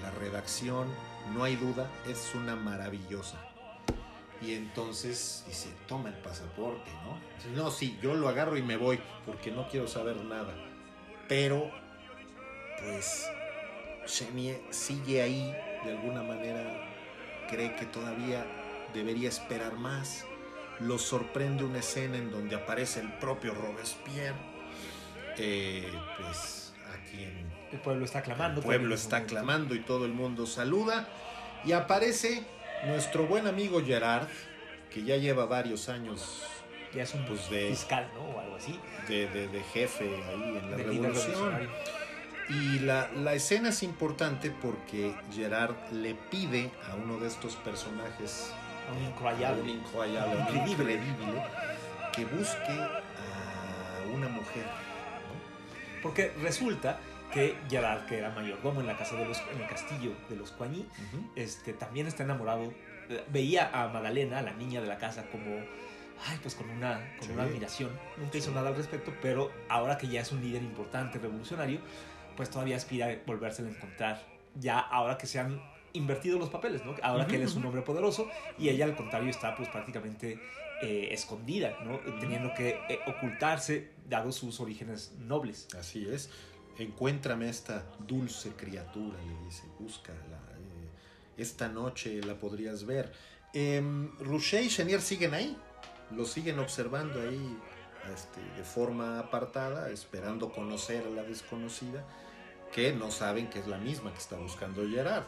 [0.00, 0.88] la redacción,
[1.34, 3.38] no hay duda, es una maravillosa.
[4.40, 7.54] Y entonces dice, toma el pasaporte, ¿no?
[7.54, 10.52] No, sí, yo lo agarro y me voy, porque no quiero saber nada.
[11.28, 11.70] Pero,
[12.80, 13.28] pues,
[14.06, 16.92] Chenier sigue ahí, de alguna manera,
[17.48, 18.44] cree que todavía
[18.92, 20.24] debería esperar más.
[20.80, 24.34] Lo sorprende una escena en donde aparece el propio Robespierre.
[25.38, 26.61] Eh, pues
[27.72, 28.60] El pueblo está clamando.
[28.60, 31.08] el pueblo está clamando y todo el mundo saluda.
[31.64, 32.44] Y aparece
[32.86, 34.26] nuestro buen amigo Gerard,
[34.90, 36.42] que ya lleva varios años
[36.94, 38.20] Ya es un Pues de- fiscal, ¿no?
[38.20, 38.78] O algo así.
[39.08, 41.68] de, de- de jefe ahí en la de revolución.
[42.50, 48.52] Y la, la escena es importante porque Gerard le pide a uno de estos personajes,
[48.90, 49.62] A un a incroyable.
[49.62, 50.92] un incroyable, un Increíble.
[50.94, 51.42] increíble,
[52.14, 54.64] que busque a una mujer.
[54.66, 56.02] ¿no?
[56.02, 56.98] Porque resulta
[57.32, 60.50] que Gerard, que era mayordomo en la casa de los, en el castillo de los
[60.52, 61.30] Coigny, Ujú.
[61.36, 62.72] este, también está enamorado.
[63.30, 65.56] Veía a Madalena, a la niña de la casa, como,
[66.26, 67.34] ay, pues con una, con Sí.
[67.34, 67.90] una admiración.
[68.16, 68.54] Nunca hizo Sí.
[68.54, 71.80] nada al respecto, pero ahora que ya es un líder importante, revolucionario,
[72.36, 74.22] pues todavía aspira a volvérsela a encontrar.
[74.54, 75.60] Ya ahora que se han
[75.94, 76.94] invertido los papeles, ¿no?
[77.02, 78.28] Ahora que él es un hombre poderoso
[78.58, 80.38] y ella al contrario está pues prácticamente
[80.82, 81.98] eh, escondida, ¿no?
[82.18, 85.68] Teniendo que eh, ocultarse dado sus orígenes nobles.
[85.78, 86.30] Así es.
[86.78, 90.18] Encuéntrame esta dulce criatura, le dice, búscala.
[90.18, 90.88] eh,
[91.36, 93.12] esta noche la podrías ver.
[93.52, 93.82] Eh,
[94.20, 95.56] Rouché y Chenier siguen ahí,
[96.10, 97.58] lo siguen observando ahí
[98.12, 102.04] este, de forma apartada, esperando conocer a la desconocida,
[102.72, 105.24] que no saben que es la misma que está buscando Gerard.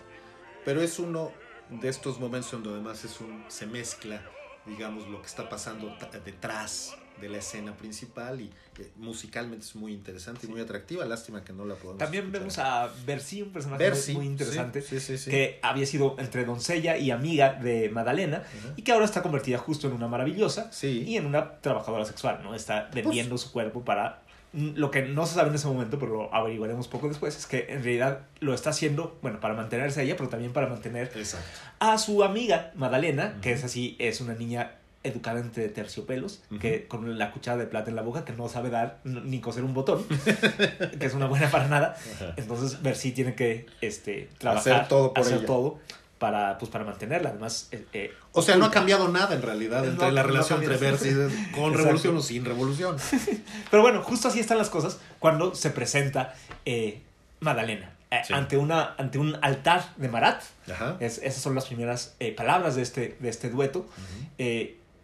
[0.65, 1.31] Pero es uno
[1.69, 4.23] de estos momentos donde además es un, se mezcla,
[4.65, 9.93] digamos, lo que está pasando detrás de la escena principal y eh, musicalmente es muy
[9.93, 11.05] interesante y muy atractiva.
[11.05, 12.41] Lástima que no la podemos También escuchar.
[12.41, 16.97] vemos a Bercy, un personaje Bercy, muy interesante, sí, sí, que había sido entre doncella
[16.97, 18.43] y amiga de Madalena
[18.77, 21.05] y que ahora está convertida justo en una maravillosa Sí.
[21.07, 22.55] y en una trabajadora sexual, ¿no?
[22.55, 24.21] Está vendiendo su cuerpo para...
[24.53, 27.67] Lo que no se sabe en ese momento, pero lo averiguaremos poco después, es que
[27.71, 31.45] en realidad lo está haciendo, bueno, para mantenerse a ella, pero también para mantener Exacto.
[31.81, 37.19] a su amiga Madalena, que es así, es una niña educada entre terciopelos, que con
[37.19, 40.05] la cuchara de plata en la boca, que no sabe dar ni coser un botón,
[40.99, 41.97] que es una buena para nada.
[42.37, 45.47] Entonces, Bercy tiene que este, trabajar, Hacer todo por hacer ella.
[45.47, 45.79] todo
[46.19, 47.31] para, pues, para mantenerla.
[47.31, 50.29] Además, eh, eh, O sea, no ha cambiado nada en realidad No, entre la no
[50.29, 51.09] relación entre Bercy
[51.53, 51.71] con Exacto.
[51.77, 52.97] revolución o sin revolución.
[53.71, 56.35] Pero bueno, justo así están las cosas cuando se presenta
[56.65, 57.03] eh,
[57.41, 58.33] Madalena eh, Sí.
[58.33, 60.43] ante, una, ante un altar de Marat.
[60.73, 60.97] Ajá.
[61.01, 63.87] Es- esas son las primeras palabras de este, de este dueto.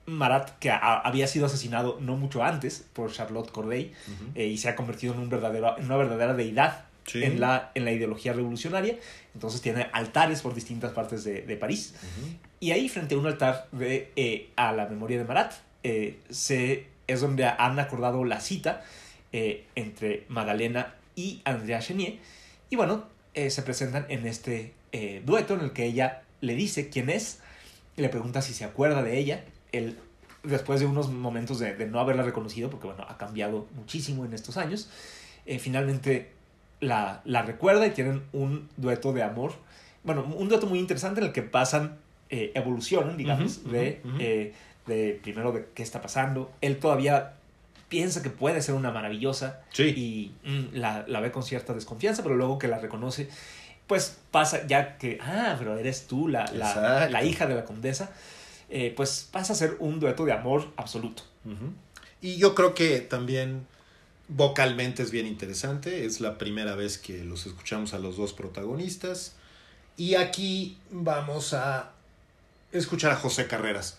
[0.06, 3.92] Marat, que a- había sido asesinado no mucho antes por Charlotte Corday
[4.34, 7.24] eh, y se ha convertido en, un verdadero, en una verdadera deidad Sí.
[7.24, 8.94] en, la, en la ideología revolucionaria.
[9.34, 11.94] Entonces tiene altares por distintas partes de, de París.
[12.60, 16.86] Y ahí, frente a un altar de, eh, a la memoria de Marat, eh, se,
[17.08, 18.84] es donde han acordado la cita
[19.32, 22.18] entre Madalena y Andrea Chenier.
[22.68, 24.74] Y bueno, se presentan en este
[25.24, 27.40] dueto en el que ella le dice quién es,
[27.96, 29.44] y le pregunta si se acuerda de ella.
[29.72, 29.96] Él,
[30.42, 34.32] después de unos momentos de, de no haberla reconocido, porque bueno, ha cambiado muchísimo en
[34.34, 34.88] estos años,
[35.46, 36.30] eh, finalmente
[36.80, 39.52] la, la recuerda y tienen un dueto de amor.
[40.02, 41.98] Bueno, un dueto muy interesante en el que pasan,
[42.30, 44.54] eh, evolucionan, digamos, de, eh,
[44.86, 46.50] de primero de qué está pasando.
[46.62, 47.34] Él todavía
[47.90, 49.82] piensa que puede ser una maravillosa Sí.
[50.44, 53.28] y mm, la, la ve con cierta desconfianza, pero luego que la reconoce,
[53.86, 58.12] pues pasa ya que, ah, pero eres tú la, la, la hija de la condesa,
[58.70, 61.22] eh, pues pasa a ser un dueto de amor absoluto.
[62.22, 63.66] Y yo creo que también
[64.28, 66.04] vocalmente es bien interesante.
[66.04, 69.32] Es la primera vez que los escuchamos a los dos protagonistas.
[69.96, 71.90] Y aquí vamos a
[72.72, 73.96] escuchar a José Carreras.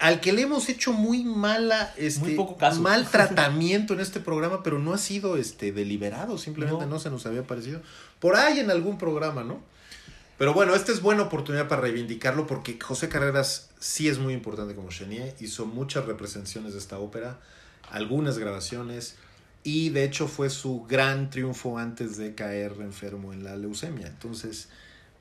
[0.00, 2.80] Al que le hemos hecho muy mala, este, Muy poco caso.
[2.82, 6.90] mal tratamiento en este programa, pero no ha sido este deliberado, simplemente No.
[6.90, 6.98] no.
[6.98, 7.80] se nos había parecido.
[8.18, 9.60] Por ahí en algún programa, ¿no?
[10.38, 14.74] Pero bueno, esta es buena oportunidad para reivindicarlo porque José Carreras sí es muy importante
[14.74, 17.38] como Chenier, hizo muchas representaciones de esta ópera,
[17.90, 19.16] algunas grabaciones
[19.62, 24.06] y de hecho fue su gran triunfo antes de caer enfermo en la leucemia.
[24.06, 24.68] Entonces,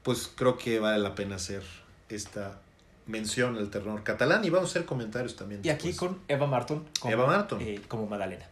[0.04, 1.64] pues creo que vale la pena hacer
[2.10, 2.60] esta
[3.08, 5.62] mención al terror catalán y vamos a hacer comentarios también.
[5.64, 7.62] Y aquí con Eva Marton como, Eva Marton.
[7.62, 8.48] eh, como Madalena.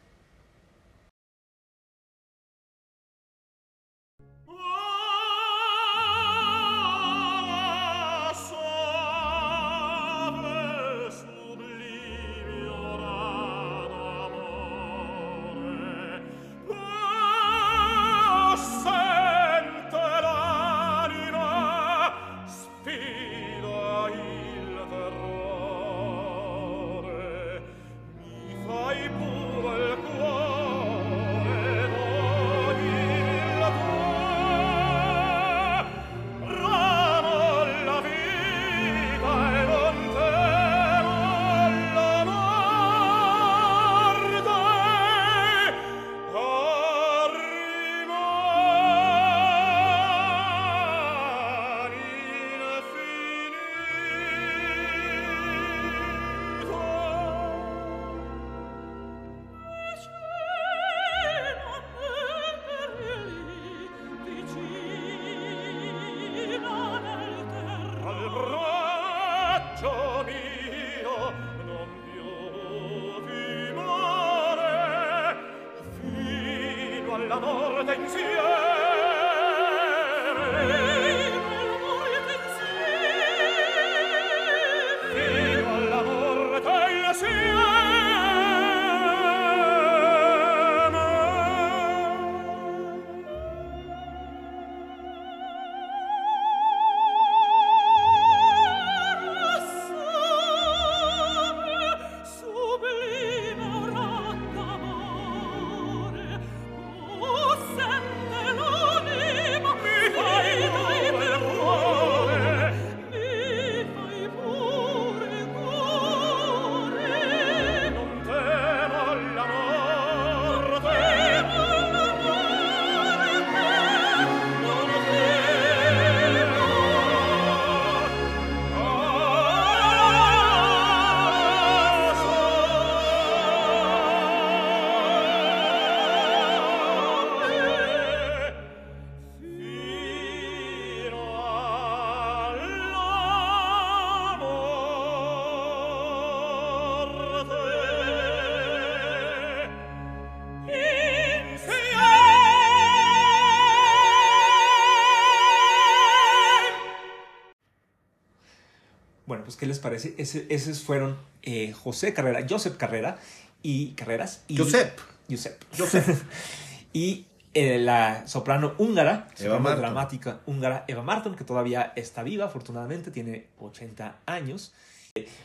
[159.83, 160.15] Parece?
[160.17, 163.17] Ese- esos fueron eh, José Carrera, Josep Carrera
[163.61, 164.43] y Carreras.
[164.47, 164.97] Y, Josep.
[165.29, 165.61] Josep.
[165.77, 166.03] Josep.
[166.93, 169.81] y eh, la soprano húngara, soprano Marton.
[169.81, 174.73] dramática húngara Eva Marton, que todavía está viva, afortunadamente, tiene 80 años.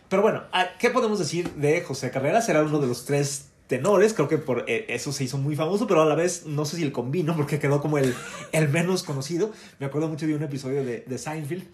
[0.08, 2.48] Pero bueno, ¿a- ¿qué podemos decir de José Carreras?
[2.48, 5.86] Era uno de los tres tenores, creo que por eh, eso se hizo muy famoso,
[5.86, 8.14] pero a la vez no sé si el combino, porque quedó como el,
[8.52, 9.52] el menos conocido.
[9.78, 11.64] Me acuerdo mucho de un episodio de, de Seinfeld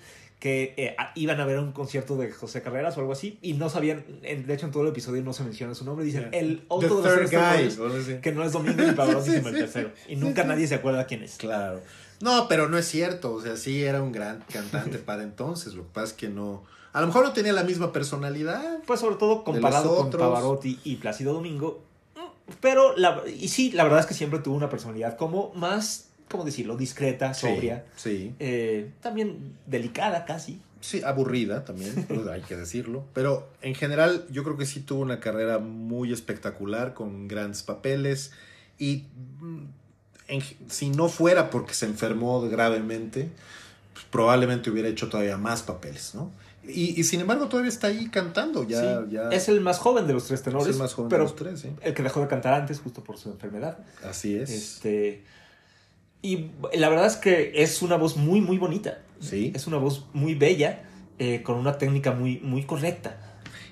[0.40, 3.70] que eh, iban a ver un concierto de José Carreras o algo así y no
[3.70, 6.64] sabían, en- de hecho en todo el episodio no se menciona su nombre, dicen el
[6.68, 8.20] otro de los guy.
[8.20, 9.90] que no es Domingo ni Pavarotti, sino el tercero.
[10.08, 11.36] Y nunca nadie se acuerda quién es.
[11.36, 11.80] Claro.
[12.20, 13.32] No, pero no es cierto.
[13.32, 15.74] O sea, sí era un gran cantante para entonces.
[15.74, 16.62] Lo que pasa es que no.
[16.92, 18.78] A lo mejor no tenía la misma personalidad.
[18.86, 20.10] Pues sobre todo comparado con.
[20.10, 21.82] Pavarotti y Plácido Domingo.
[22.60, 26.44] Pero, la, y sí, la verdad es que siempre tuvo una personalidad como más, ¿cómo
[26.44, 26.76] decirlo?
[26.76, 27.84] Discreta, sobria.
[27.96, 28.34] Sí.
[28.38, 30.60] eh, también delicada casi.
[30.80, 33.04] Sí, aburrida también, pero hay que decirlo.
[33.14, 38.32] Pero en general, yo creo que sí tuvo una carrera muy espectacular, con grandes papeles.
[38.78, 39.04] Y
[39.40, 39.64] mm,
[40.28, 43.30] en- si no fuera porque se enfermó gravemente,
[43.94, 46.30] pues, probablemente hubiera hecho todavía más papeles, ¿no?
[46.66, 48.66] Y, y sin embargo, todavía está ahí cantando.
[48.66, 50.68] Ya, Sí, ya Es el más joven de los tres es tenores.
[50.68, 51.68] el más joven pero de los tres, ¿sí?
[51.82, 53.78] el que dejó de cantar antes justo por su enfermedad.
[54.02, 54.48] Así es.
[54.50, 55.22] Este,
[56.24, 59.02] y la verdad es que es una voz muy, muy bonita.
[59.20, 59.52] Sí.
[59.54, 60.82] Es una voz muy bella,
[61.18, 63.18] eh, con una técnica muy, muy correcta.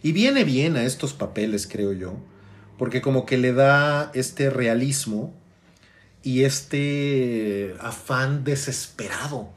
[0.03, 2.15] Y viene bien a estos papeles, creo yo,
[2.77, 5.33] porque como que le da este realismo
[6.23, 9.49] y este afán desesperado.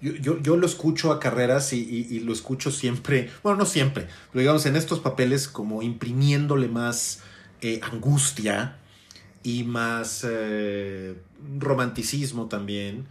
[0.00, 3.66] Yo, yo, yo lo escucho a carreras y, y- y lo escucho siempre, bueno, no
[3.66, 7.22] siempre, pero digamos en estos papeles como imprimiéndole más
[7.62, 8.76] eh, angustia
[9.42, 11.14] y más eh,
[11.58, 13.06] romanticismo también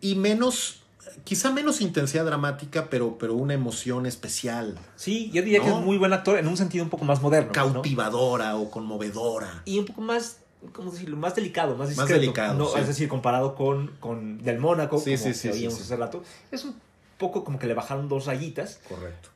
[0.00, 0.80] y menos,
[1.24, 5.96] quizá menos intensidad dramática, pero, pero una emoción especial, Sí, yo diría que es muy
[5.98, 7.48] buen actor en un sentido un poco más moderno.
[7.48, 7.52] ¿no?
[7.52, 9.62] cautivadora o conmovedora.
[9.64, 10.38] Y un poco más,
[10.72, 11.16] ¿cómo decirlo?
[11.16, 12.20] Más delicado, más Más discreto.
[12.20, 12.66] delicado, ¿no?
[12.66, 12.80] sí.
[12.80, 16.22] Es decir, comparado con, con Del Mónaco, Sí, como sí, sí, que oíamos hace rato.
[16.50, 16.74] Es un
[17.18, 19.28] poco como que le bajaron dos rayitas, Correcto.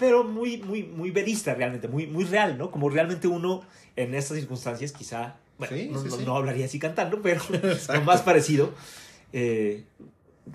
[0.00, 2.70] Pero muy, muy, muy verista realmente, muy, muy real, ¿no?
[2.72, 3.62] Como realmente uno
[3.94, 6.22] en estas circunstancias quizá, bueno, Sí, no, sí, no- sí.
[6.26, 7.40] no hablaría así cantando, pero
[7.94, 8.72] lo más parecido.
[9.32, 9.84] eh,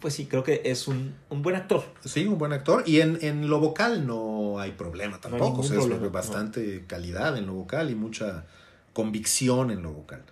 [0.02, 1.86] pues sí, creo que es un, un buen actor.
[2.04, 2.84] Sí, un buen actor.
[2.86, 5.62] Y en, en lo vocal no hay problema No hay tampoco.
[5.62, 8.46] o sea, es bastante calidad en lo vocal y mucha
[8.92, 10.24] convicción en lo vocal.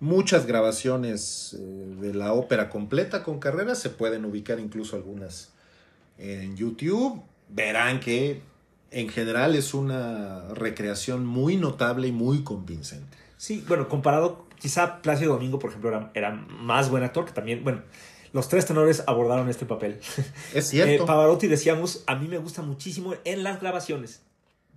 [0.00, 5.50] Muchas grabaciones eh, de la ópera completa con carreras se pueden ubicar incluso algunas
[6.18, 7.20] en YouTube.
[7.48, 8.42] Verán que
[8.90, 13.16] en general es una recreación muy notable y muy convincente.
[13.36, 17.62] Sí, bueno, comparado, quizá Plácido Domingo, por ejemplo, era, era más buen actor que también,
[17.62, 17.82] bueno,
[18.32, 20.00] los tres tenores abordaron este papel.
[20.54, 21.06] Es Eh, cierto.
[21.06, 24.22] Pavarotti, decíamos, a mí me gusta muchísimo en las grabaciones,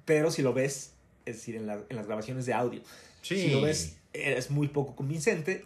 [0.05, 0.93] pero si lo ves,
[1.25, 2.81] es decir, en, la- en las grabaciones de audio,
[3.21, 3.35] Sí.
[3.41, 5.65] si lo ves, es muy poco convincente.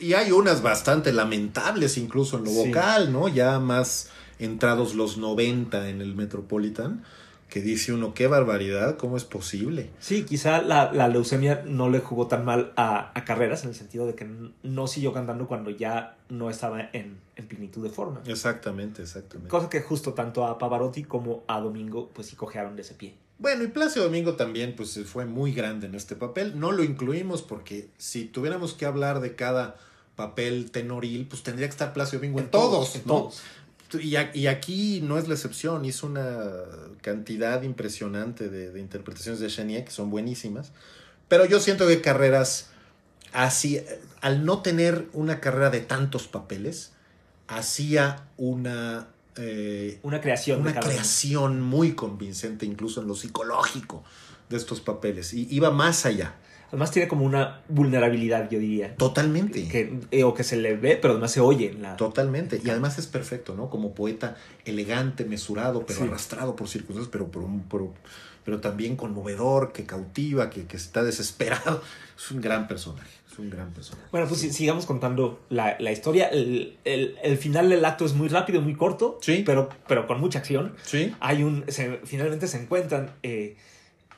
[0.00, 2.68] Y hay unas bastante lamentables incluso en lo Sí.
[2.68, 3.28] vocal, ¿no?
[3.28, 7.04] Ya más entrados los 90 en el Metropolitan,
[7.48, 9.90] que dice uno, qué barbaridad, ¿cómo es posible?
[10.00, 13.74] Sí, quizá la, la leucemia no le jugó tan mal a, a Carreras en el
[13.74, 14.28] sentido de que
[14.62, 18.20] no siguió cantando cuando ya no estaba en, en plenitud de forma.
[18.26, 19.48] Exactamente, exactamente.
[19.48, 23.14] Cosa que justo tanto a Pavarotti como a Domingo pues sí cojearon de ese pie.
[23.38, 26.58] Bueno, y Plácido Domingo también pues fue muy grande en este papel.
[26.58, 29.76] No lo incluimos porque si tuviéramos que hablar de cada
[30.16, 33.14] papel tenoril, pues tendría que estar Plácido Domingo en, todos, en ¿no?
[33.14, 33.42] todos.
[34.00, 36.42] Y, aquí no es la excepción, hizo una
[37.00, 40.72] cantidad impresionante de, de interpretaciones de Chenier que son buenísimas.
[41.28, 42.70] Pero yo siento que carreras
[43.32, 43.80] así,
[44.20, 46.92] al no tener una carrera de tantos papeles,
[47.46, 50.60] hacía una, eh, Una creación.
[50.60, 54.04] una creación muy convincente, incluso en lo psicológico
[54.48, 55.32] de estos papeles.
[55.32, 56.34] Y iba más allá,
[56.68, 58.94] Además tiene como una vulnerabilidad, yo diría.
[58.96, 59.66] totalmente.
[59.68, 61.96] Que, eh, o que se le ve, pero además se oye en la...
[61.96, 62.60] Totalmente.
[62.62, 63.70] Y además es perfecto, ¿no?
[63.70, 66.04] Como poeta elegante, mesurado, pero Sí.
[66.06, 67.94] arrastrado por circunstancias, pero, pero, pero,
[68.44, 71.82] pero también conmovedor, que cautiva, que, que está desesperado.
[72.18, 73.08] Es un gran personaje.
[73.30, 74.08] Es un gran personaje.
[74.10, 76.26] Bueno, pues si- sigamos contando la, la historia.
[76.28, 79.42] El, el- el final del acto es muy rápido, muy corto, Sí.
[79.46, 80.74] pero, pero con mucha acción.
[80.82, 83.56] Sí, Hay un, se- finalmente se encuentran eh,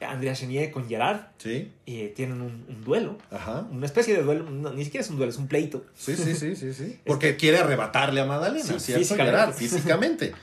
[0.01, 3.19] Andrea Chenier con Gerard sí, y tienen un, un duelo.
[3.31, 3.67] ajá.
[3.71, 5.85] Una especie de duelo, no, ni siquiera es un duelo, es un pleito.
[5.95, 6.99] Sí, sí, sí, sí, sí.
[7.07, 9.01] Porque quiere arrebatarle a Magdalena, Sí, ¿cierto?
[9.05, 9.31] físicamente.
[9.39, 9.55] Gerard?
[9.55, 10.33] Físicamente.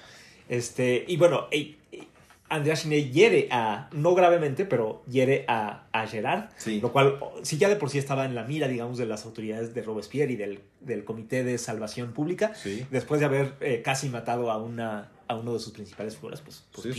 [0.49, 2.03] Este, y bueno, eh, eh,
[2.49, 6.79] Andrea Chenier hiere a, no gravemente, pero hiere a, a Gerard, Sí.
[6.79, 9.73] lo cual, si ya de por sí estaba en la mira, digamos, de las autoridades
[9.73, 12.85] de Robespierre y del, del Comité de Salvación Pública, Sí.
[12.91, 16.63] después de haber eh, casi matado a, una, a uno de sus principales figuras, pues,
[16.71, 16.95] pues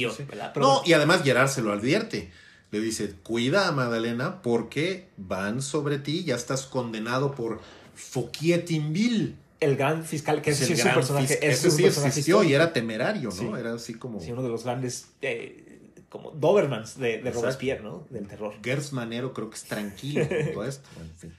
[0.56, 2.30] No, y además Gerard se lo advierte.
[2.70, 7.60] Le dice, cuida a Magdalena porque van sobre ti, ya estás condenado por
[7.96, 9.34] Fouquier-Tinville.
[9.60, 11.82] el gran fiscal, que Es sí el es un gran personaje, es ese un sí
[11.82, 13.34] personaje existió y era temerario, ¿no?
[13.34, 13.48] Sí.
[13.58, 17.20] Era así como Sí, uno de los grandes, eh, como Dobermans de.
[17.30, 18.06] Robespierre, ¿no?
[18.10, 18.54] Del terror.
[18.62, 20.88] Gers Manero, creo que es tranquilo con todo esto.
[21.00, 21.34] En fin.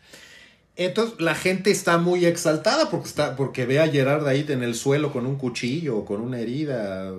[0.75, 4.75] Entonces la gente está muy exaltada porque, está, porque ve a Gerard ahí en el
[4.75, 7.13] suelo con un cuchillo, con una herida eh,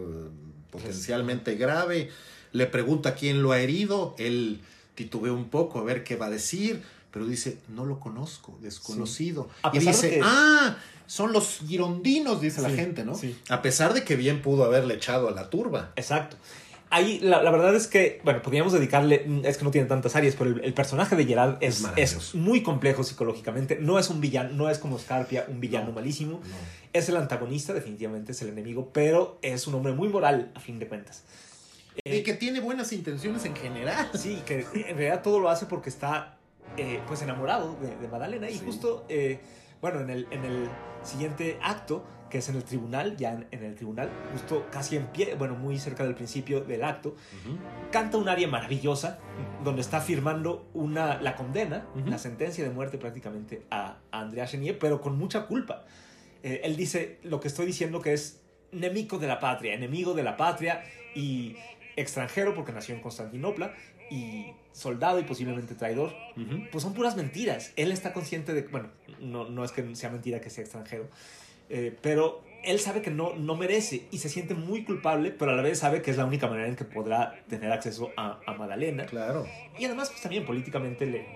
[0.71, 2.09] potencialmente grave.
[2.53, 4.15] Le pregunta quién lo ha herido.
[4.19, 4.61] Él
[4.95, 6.83] titubea un poco a ver qué va a decir,
[7.13, 9.49] pero dice, no lo conozco, desconocido.
[9.63, 10.77] A Y pesar dice, que- ah,
[11.07, 13.15] son los girondinos, dice la gente, ¿no?
[13.17, 13.37] sí.
[13.49, 15.93] A pesar de que bien pudo haberle echado a la turba.
[15.97, 16.37] Exacto.
[16.93, 20.35] Ahí, la, la verdad es que, bueno, podríamos dedicarle, es que no tiene tantas áreas,
[20.37, 23.79] pero el, el personaje de Gerard Es es, muy complejo psicológicamente.
[23.81, 25.93] No es un villano, no es como Scarpia, un villano No.
[25.95, 26.41] malísimo.
[26.93, 30.81] Es el antagonista, definitivamente es el enemigo, pero es un hombre muy moral, a fin
[30.81, 31.23] de cuentas.
[32.05, 34.11] Eh, Y que tiene buenas intenciones en general.
[34.15, 36.39] Sí, que en realidad todo lo hace porque está
[36.77, 39.41] eh, pues enamorado de, de Madalena y justo, eh,
[39.81, 40.69] bueno, en el, en el
[41.03, 45.07] siguiente acto, que es en el tribunal, ya en, en el tribunal, justo casi en
[45.09, 47.17] pie, bueno, muy cerca del principio del acto,
[47.91, 49.19] canta un aria maravillosa
[49.65, 54.79] donde está firmando una, la condena, la sentencia de muerte prácticamente a, a Andrea Chenier,
[54.79, 55.85] pero con mucha culpa.
[56.45, 60.23] Eh, él dice lo que estoy diciendo que es enemigo de la patria, enemigo de
[60.23, 60.85] la patria
[61.17, 61.57] y
[62.01, 63.75] extranjero porque nació en Constantinopla
[64.11, 66.15] y soldado y posiblemente traidor,
[66.73, 67.73] pues son puras mentiras.
[67.77, 68.89] Él está consciente de, bueno,
[69.21, 71.09] no, no es que sea mentira que sea extranjero,
[71.69, 75.55] eh, pero él sabe que no, no merece y se siente muy culpable, pero a
[75.55, 78.55] la vez sabe que es la única manera en que podrá tener acceso a, a
[78.55, 79.07] Madalena.
[79.07, 79.47] Claro.
[79.79, 81.27] Y además, pues también políticamente le,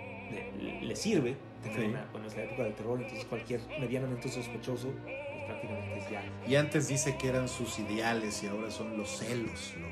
[0.61, 1.85] le, le sirve tener Sí.
[1.87, 6.23] una, bueno, es la época del terror, entonces cualquier medianamente sospechoso, pues prácticamente es ya.
[6.47, 9.87] Y antes dice que eran sus ideales y ahora son los celos lo,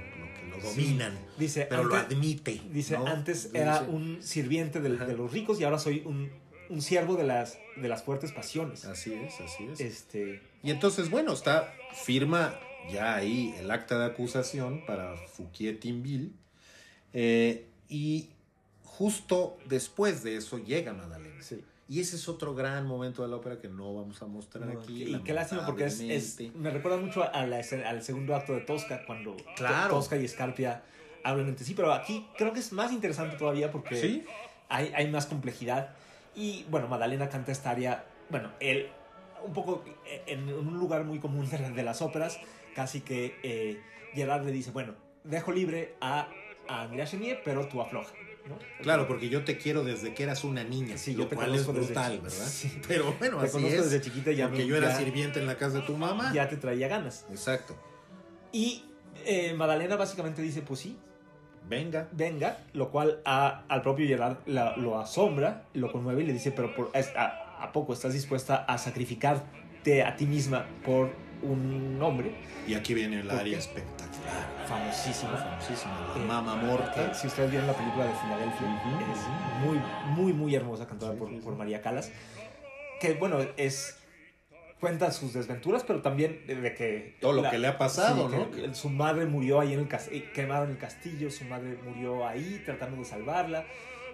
[0.62, 1.18] dominan.
[1.38, 2.60] Dice, Pero lo antes, admite.
[2.70, 3.06] dice, ¿no?
[3.06, 6.30] antes Dice, era un sirviente de los ricos y ahora soy un,
[6.68, 8.84] un siervo de las, de las fuertes pasiones.
[8.84, 9.80] Así es, así es.
[9.80, 11.72] Este, Y entonces, bueno, está,
[12.04, 12.58] firma
[12.90, 16.30] ya ahí el acta de acusación para Fouquier-Tinville.
[17.12, 18.30] eh, y
[18.84, 21.42] justo después de eso llega Madalena.
[21.42, 21.62] sí.
[21.93, 24.80] Y ese es otro gran momento de la ópera que no vamos a mostrar No,
[24.80, 25.05] aquí.
[25.14, 28.62] y qué lástima porque es, es- me recuerda mucho a la al segundo acto de
[28.62, 29.90] Tosca cuando Claro.
[29.97, 30.80] Tosca y Scarpia
[31.22, 34.24] hablan entre sí, pero aquí creo que es más interesante todavía porque ¿Sí?
[34.70, 35.90] hay, hay más complejidad.
[36.34, 38.88] Y bueno, Madalena canta esta área, bueno, él
[39.45, 39.84] un poco
[40.26, 42.40] en un lugar muy común de, de las óperas,
[42.74, 43.82] casi que eh,
[44.14, 46.26] Gerard le dice, bueno, dejo libre a,
[46.68, 48.14] a Andrea Chenier, pero tú afloja.
[48.53, 48.82] ¿No?
[48.82, 51.55] Claro, porque yo te quiero desde que eras una niña, Sí, lo yo te cual
[51.55, 52.46] es conozco desde brutal, chi- ¿verdad?
[52.46, 52.80] sí.
[52.88, 53.90] Pero bueno, Te así conozco es.
[53.90, 56.32] desde chiquita ya porque yo era sirviente en la casa de tu mamá.
[56.34, 57.26] Ya te traía ganas.
[57.30, 57.76] Exacto.
[58.53, 58.84] Y
[59.24, 60.98] eh, Madalena básicamente dice, pues sí,
[61.68, 62.09] Venga.
[62.12, 66.50] venga, lo cual a- al propio Gerard la- lo asombra, lo conmueve y le dice,
[66.53, 71.11] pero por, a, ¿a poco estás dispuesta a sacrificarte a ti misma por
[71.43, 72.32] un hombre
[72.66, 74.66] Y aquí viene el ¿Por área espectacular.
[74.66, 75.32] famosísimo?
[75.36, 75.93] Famosísima.
[76.16, 77.14] Eh, La Mama que Morta.
[77.14, 79.80] si ustedes vieron la película de Filadelfia, Ujú, es muy,
[80.16, 81.40] muy, muy hermosa, cantada Sí, por, sí, sí.
[81.43, 82.11] por María Calas.
[83.01, 83.99] Que bueno, es
[84.80, 87.16] cuenta sus desventuras, pero también de que...
[87.20, 88.51] Todo lo que le ha pasado, sí, ¿no?
[88.51, 92.26] que Su madre murió ahí en el castillo, quemada en el castillo, su madre murió
[92.26, 93.64] ahí tratando de salvarla.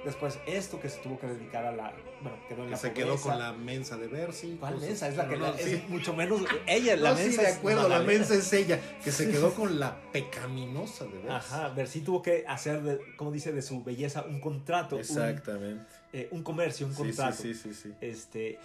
[0.05, 1.93] Después esto que se tuvo que dedicar a la...
[2.23, 3.07] Bueno, quedó en Que la se pobreza.
[3.07, 4.57] quedó con la mensa de Bercy.
[4.59, 5.09] ¿Cuál cosas- mensa?
[5.09, 5.85] Es la que la- es sí.
[5.89, 6.41] mucho menos...
[6.67, 8.19] Ella, la No, sí, mensa de es acuerdo, la Magdalena.
[8.21, 11.29] mensa es ella, que se quedó con la pecaminosa de Bercy.
[11.31, 15.85] Ajá, Bercy tuvo que hacer, de, como dice, de su belleza un contrato, un, Exactamente.
[16.13, 17.37] eh, un comercio, un Sí, contrato.
[17.37, 17.95] sí, sí, sí, sí.
[18.01, 18.59] Este,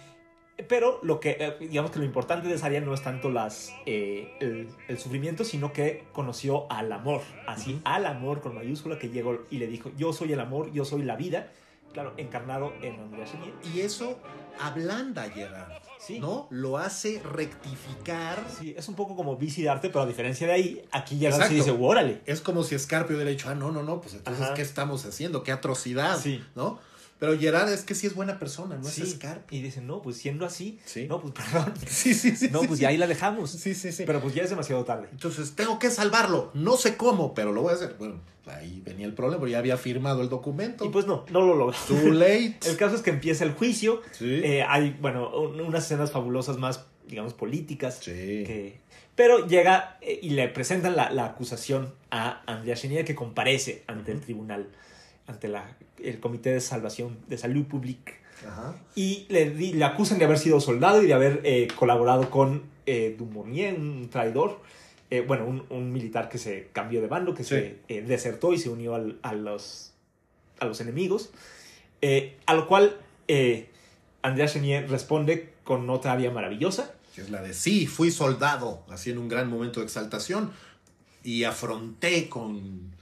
[0.68, 4.36] pero lo que, eh, digamos que lo importante de Saria no es tanto las, eh,
[4.40, 9.40] el, el sufrimiento, sino que conoció al amor, así, al amor con mayúscula, que llegó
[9.50, 11.50] y le dijo, yo soy el amor, yo soy la vida,
[11.92, 13.26] claro, encarnado en Andrea.
[13.74, 14.18] Y eso
[14.60, 16.18] ablanda a Gerard, Sí.
[16.20, 16.48] ¿no?
[16.50, 18.44] Lo hace rectificar.
[18.58, 21.30] Sí, es un poco como bici de arte, pero a diferencia de ahí, aquí ya
[21.30, 21.48] Exacto.
[21.50, 22.20] se dice, órale.
[22.26, 24.54] Es como si Scarpio hubiera dicho, ah, no, no, no, pues entonces, Ajá.
[24.54, 25.42] ¿qué estamos haciendo?
[25.42, 26.18] ¿Qué atrocidad?
[26.18, 26.44] Sí.
[26.54, 26.78] ¿No?
[27.18, 29.02] Pero Gerard es que sí es buena persona, no Sí.
[29.02, 29.56] es Scarpio.
[29.58, 31.06] Y dicen, no, pues siendo así, Sí.
[31.08, 31.72] no, pues perdón.
[31.88, 32.48] Sí, sí, sí.
[32.50, 33.50] No, pues ya ahí la dejamos.
[33.50, 34.04] Sí, sí, sí.
[34.06, 35.08] Pero pues ya es demasiado tarde.
[35.12, 36.50] Entonces, tengo que salvarlo.
[36.54, 37.94] No sé cómo, pero lo voy a hacer.
[37.98, 40.84] Bueno, ahí venía el problema, ya había firmado el documento.
[40.84, 41.76] Y pues no, no lo logra.
[41.88, 42.58] Too late.
[42.66, 44.02] El caso es que empieza el juicio.
[44.12, 44.40] Sí.
[44.44, 48.00] Eh, hay, bueno, un- unas escenas fabulosas más, digamos, políticas.
[48.02, 48.10] sí.
[48.12, 48.84] que-
[49.16, 54.10] pero llega eh, y le presentan la, la acusación a Andrea Chenier que comparece ante
[54.10, 54.66] el tribunal,
[55.26, 58.12] ante la, el Comité de Salvación de Salud Pública.
[58.46, 58.74] Ajá.
[58.94, 63.14] Y le, le acusan de haber sido soldado y de haber eh, colaborado con eh,
[63.18, 64.60] Dumouriez, un traidor.
[65.10, 67.50] Eh, bueno, un, un militar que se cambió de bando, que Sí.
[67.50, 69.92] se eh, desertó y se unió al- a, los,
[70.58, 71.30] a los enemigos.
[72.02, 72.96] Eh, a lo cual
[73.28, 73.68] eh,
[74.22, 76.92] Andrea Chenier responde con otra área maravillosa.
[77.14, 80.50] Que es la de sí, fui soldado, así en un gran momento de exaltación.
[81.22, 82.92] Y afronté con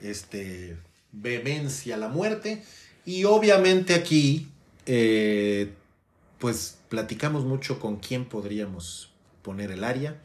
[0.00, 0.76] este
[1.12, 2.62] vehemencia la muerte.
[3.04, 4.48] Y obviamente aquí,
[4.86, 5.72] eh,
[6.38, 9.10] pues platicamos mucho con quién podríamos
[9.42, 10.20] poner el área.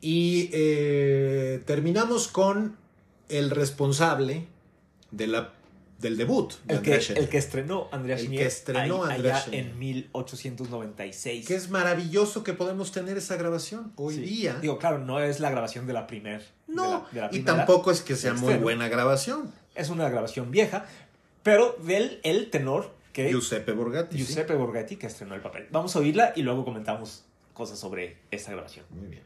[0.00, 2.76] Y eh, terminamos con
[3.28, 4.46] el responsable
[5.10, 5.52] de la,
[5.98, 9.66] del debut de El que, el estrenó Andrea El que estrenó ahí- Andrea allá Chenier.
[9.66, 11.46] en 1896.
[11.46, 14.20] Que es maravilloso que podemos tener esa grabación hoy Sí.
[14.20, 14.58] día.
[14.60, 16.46] Digo, claro, no es la grabación de la primer.
[16.68, 17.56] no, de la- de la y primera.
[17.56, 19.52] tampoco es que sea muy buena grabación.
[19.78, 20.84] Es una grabación vieja,
[21.42, 24.18] pero del el tenor que Giuseppe Borgatti.
[24.18, 24.24] sí.
[24.24, 25.66] Giuseppe Borghetti que estrenó el papel.
[25.70, 27.24] Vamos a oírla y luego comentamos
[27.54, 28.84] cosas sobre esta grabación.
[28.90, 29.22] Muy bien.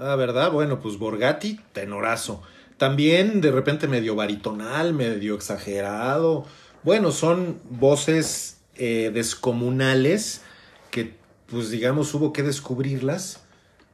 [0.00, 0.52] Ah, ¿verdad?
[0.52, 2.40] Bueno, pues Borgatti, tenorazo.
[2.76, 6.46] También de repente medio baritonal, medio exagerado.
[6.84, 10.42] Bueno, son voces eh, descomunales
[10.92, 11.14] que,
[11.50, 13.40] pues digamos, hubo que descubrirlas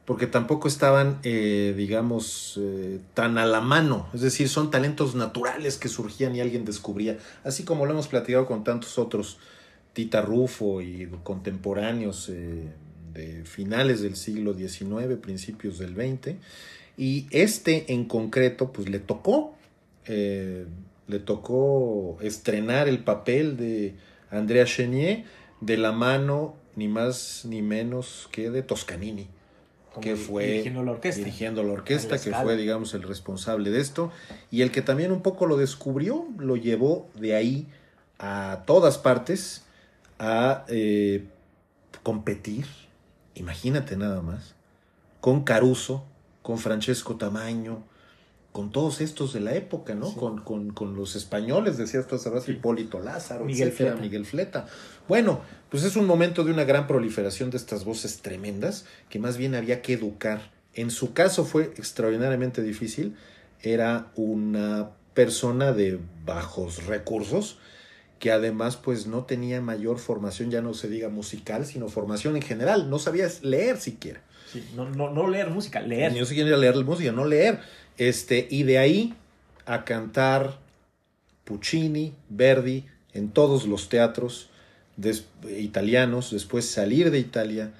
[0.05, 4.07] porque tampoco estaban, eh, digamos, eh, tan a la mano.
[4.13, 7.17] Es decir, son talentos naturales que surgían y alguien descubría.
[7.43, 9.39] Así como lo hemos platicado con tantos otros,
[9.93, 12.29] Tita Rufo y contemporáneos
[13.15, 16.35] de finales del siglo XIX, principios del XX.
[16.97, 19.55] Y este en concreto, pues le tocó,
[20.07, 23.95] le tocó estrenar el papel de
[24.29, 25.23] Andrea Chenier
[25.61, 29.27] de la mano ni más ni menos que de Toscanini
[30.01, 34.11] que fue dirigiendo la orquesta, dirigiendo la orquesta que fue, digamos, el responsable de esto,
[34.51, 37.67] y el que también un poco lo descubrió, lo llevó de ahí
[38.19, 39.63] a todas partes
[40.19, 41.25] a eh,
[42.03, 42.65] competir,
[43.35, 44.55] imagínate nada más,
[45.21, 46.03] con Caruso,
[46.41, 47.83] con Francesco Tamaño,
[48.51, 50.13] con todos estos de la época, ¿no?
[50.13, 53.95] Con, con, con, los españoles, decías tú hace rato, Hipólito Lázaro, Miguel Fleta.
[53.97, 54.65] Miguel Fleta.
[55.09, 59.35] Bueno, pues es un momento de una gran proliferación de estas voces tremendas que más
[59.35, 60.51] bien había que educar.
[60.73, 63.17] En su caso fue extraordinariamente difícil.
[63.61, 67.57] Era una persona de bajos recursos
[68.19, 72.41] que además pues no tenía mayor formación, ya no se diga musical, sino formación en
[72.41, 72.89] general.
[72.89, 74.21] No sabía leer siquiera.
[74.51, 76.13] Sí, no, no, no leer música, leer.
[76.13, 77.59] Ni siquiera leer música, no leer.
[77.97, 79.13] Este, y de ahí
[79.65, 80.57] a cantar
[81.43, 84.49] Puccini, Verdi, en todos los teatros
[85.57, 87.71] italianos, después salir de Italia,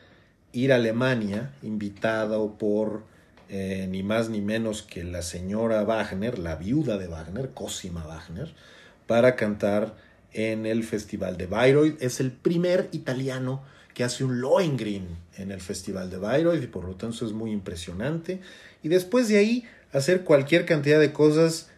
[0.52, 3.04] ir a Alemania, invitado por
[3.50, 8.54] eh, ni más ni menos que la señora Wagner, la viuda de Wagner, Cosima Wagner,
[9.08, 9.96] para cantar
[10.36, 12.02] en el Festival de Bayreuth.
[12.02, 13.64] Es el primer italiano
[13.94, 15.08] que hace un Lohengrin
[15.38, 18.42] en el Festival de Bayreuth y por lo tanto es muy impresionante.
[18.84, 19.64] Y después de ahí
[19.94, 21.70] hacer cualquier cantidad de cosas,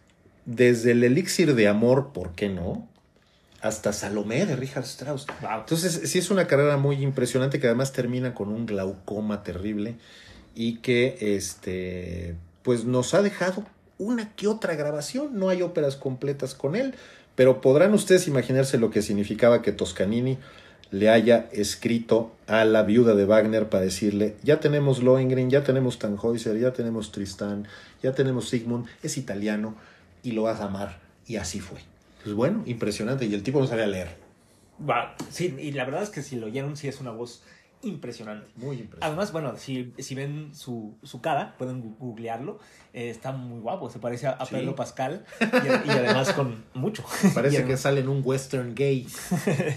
[0.45, 2.87] desde el elixir de amor, ¿por qué no?
[3.61, 5.27] Hasta Salomé de Richard Strauss.
[5.41, 9.95] Entonces, sí es una carrera muy impresionante que además termina con un glaucoma terrible
[10.55, 13.63] y que este pues nos ha dejado
[13.97, 15.37] una que otra grabación.
[15.37, 16.95] No hay óperas completas con él,
[17.37, 20.39] pero podrán ustedes imaginarse lo que significaba que Toscanini
[20.89, 25.99] le haya escrito a la viuda de Wagner para decirle, ya tenemos Lohengrin, ya tenemos
[25.99, 27.67] Tannhäuser, ya tenemos Tristán,
[28.01, 29.75] ya tenemos Sigmund, es italiano
[30.23, 30.97] y lo vas a amar.
[31.27, 31.77] Y así fue.
[32.23, 33.27] Pues bueno, impresionante.
[33.27, 34.15] Y el tipo no sabía leer.
[35.29, 37.43] sí, y la verdad es que si lo oyeron, sí es una voz
[37.81, 38.47] impresionante.
[38.55, 39.05] Muy impresionante.
[39.05, 42.59] Además, bueno, si, si ven su, su cara, pueden googlearlo.
[42.93, 47.03] Eh, está muy guapo, se parece a, Pedro Pascal y, además con mucho.
[47.33, 49.07] Parece que sale en un western gay.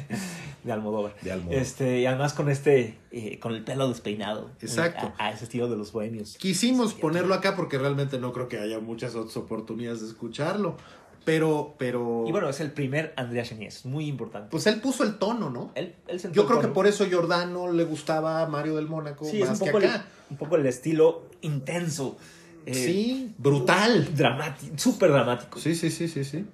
[0.64, 1.14] de Almodóvar.
[1.20, 1.59] De Almodóvar.
[1.59, 4.51] Este, y además con este, eh, con el pelo despeinado.
[4.61, 5.12] Exacto.
[5.18, 6.36] A, ese estilo de los bohemios.
[6.38, 10.76] Quisimos ponerlo acá porque realmente no creo que haya muchas otras oportunidades de escucharlo.
[11.25, 12.25] Pero, pero.
[12.27, 14.49] Y bueno, es el primer Andrea Chenies, muy importante.
[14.51, 15.73] Pues él puso el tono, ¿no?
[15.75, 15.95] Él,
[16.33, 19.59] Yo creo que por eso Giordano le gustaba a Mario del Mónaco sí, es un
[19.59, 19.91] poco El,
[20.31, 22.16] un poco el estilo intenso.
[22.66, 24.14] Eh, sí, brutal.
[24.14, 25.59] Dramático, súper dramático.
[25.59, 26.45] Sí, sí, sí, sí, sí.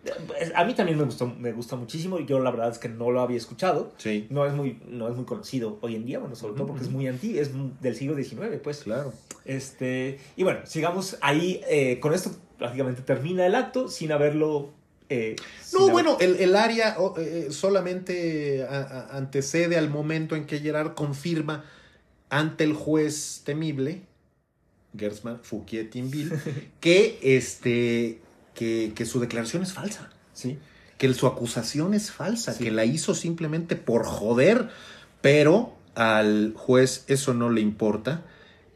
[0.55, 2.21] A mí también me gustó, me gusta muchísimo.
[2.21, 3.93] Yo la verdad es que no lo había escuchado.
[3.97, 4.27] Sí.
[4.31, 6.91] No es muy, no es muy conocido hoy en día, bueno, sobre todo porque es
[6.91, 7.51] muy antiguo, es
[7.81, 8.85] del siglo XIX, pues.
[8.85, 9.13] Claro.
[9.45, 11.61] Este, y bueno, sigamos ahí.
[11.69, 14.73] Eh, con esto prácticamente termina el acto sin haberlo
[15.09, 15.37] eh,
[15.73, 16.97] no, bueno, el, el área
[17.51, 18.67] solamente
[19.11, 21.65] antecede al momento en que Gerard confirma
[22.29, 24.03] ante el juez temible
[24.99, 26.37] Gersman Fouquier Tinville,
[26.81, 28.21] que, este,
[28.55, 30.11] que, que, su declaración es falsa.
[30.33, 30.59] Sí.
[30.99, 34.71] Que su acusación es falsa, que la hizo simplemente por joder,
[35.21, 38.25] pero al juez eso no le importa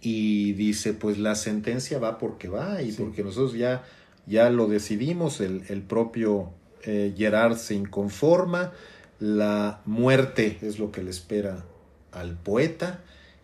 [0.01, 3.84] y dice, pues la sentencia va porque va y porque nosotros ya,
[4.26, 6.53] ya lo decidimos, el, el propio
[6.84, 8.72] eh, Gerard se inconforma,
[9.18, 11.64] la muerte es lo que le espera
[12.12, 13.01] al poeta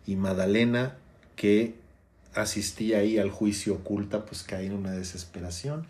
[0.06, 0.96] y Madalena
[1.36, 1.74] que
[2.34, 5.86] asistía ahí al juicio oculta, pues cae en una desesperación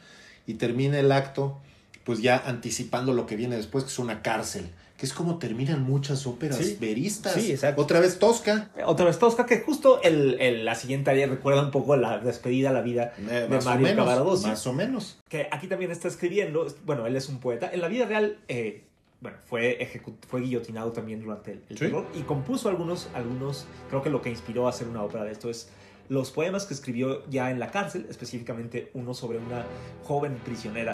[0.47, 1.59] y termina el acto,
[2.05, 5.83] pues ya anticipando lo que viene después, que es una cárcel, que es como terminan
[5.83, 7.35] muchas óperas veristas.
[7.35, 7.83] Sí, exacto.
[7.83, 8.71] Otra vez Tosca.
[8.87, 12.81] Otra vez Tosca, que justo el, la siguiente área recuerda un poco la despedida, la
[12.81, 14.47] vida eh, de Mario Cavaradossi.
[14.47, 15.19] Más o menos.
[15.29, 17.71] Que aquí también está escribiendo, bueno, él es un poeta.
[17.71, 18.85] En la vida real, eh,
[19.21, 24.11] bueno, fue, fue guillotinado también durante el, el terror y compuso algunos, algunos, creo que
[24.11, 25.69] lo que inspiró a hacer una ópera de esto es
[26.09, 29.65] los poemas que escribió ya en la cárcel, específicamente uno sobre una
[30.05, 30.93] joven prisionera,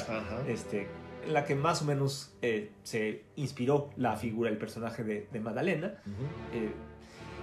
[0.49, 0.89] este,
[1.25, 5.41] en la que más o menos eh, se inspiró la figura, el personaje de, de
[5.41, 5.95] Madalena.
[6.53, 6.73] Eh,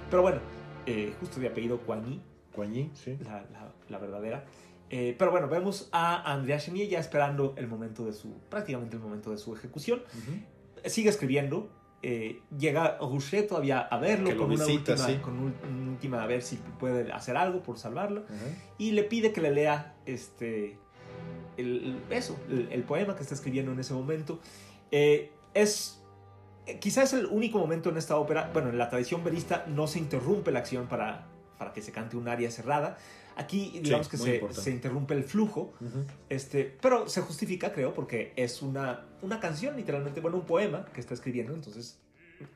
[0.10, 0.40] pero bueno,
[0.86, 2.22] eh, justo de apellido Coigny.
[2.56, 3.18] Coigny, sí.
[3.24, 4.46] la, la- la verdadera.
[4.90, 9.30] Pero bueno, vemos a Andrea Chenier ya esperando el momento de su, prácticamente el momento
[9.30, 10.02] de su ejecución.
[10.86, 11.70] Sigue escribiendo.
[12.58, 15.18] llega Rouget todavía a verlo con, una última, sí.
[15.22, 18.26] con un- una última a ver si puede hacer algo por salvarlo.
[18.80, 20.80] Y le pide que le lea este,
[21.60, 24.40] el, eso, el, el poema que está escribiendo en ese momento.
[24.92, 26.02] Eh, es
[26.66, 30.00] eh, quizás el único momento en esta ópera, bueno, en la tradición verista no se
[30.00, 32.98] interrumpe la acción para, para que se cante un aria cerrada.
[33.36, 36.06] Aquí digamos que muy se, se interrumpe el flujo, Ujú.
[36.30, 41.00] este, pero se justifica, creo, porque es una, una canción, literalmente, bueno, un poema que
[41.00, 42.00] está escribiendo, entonces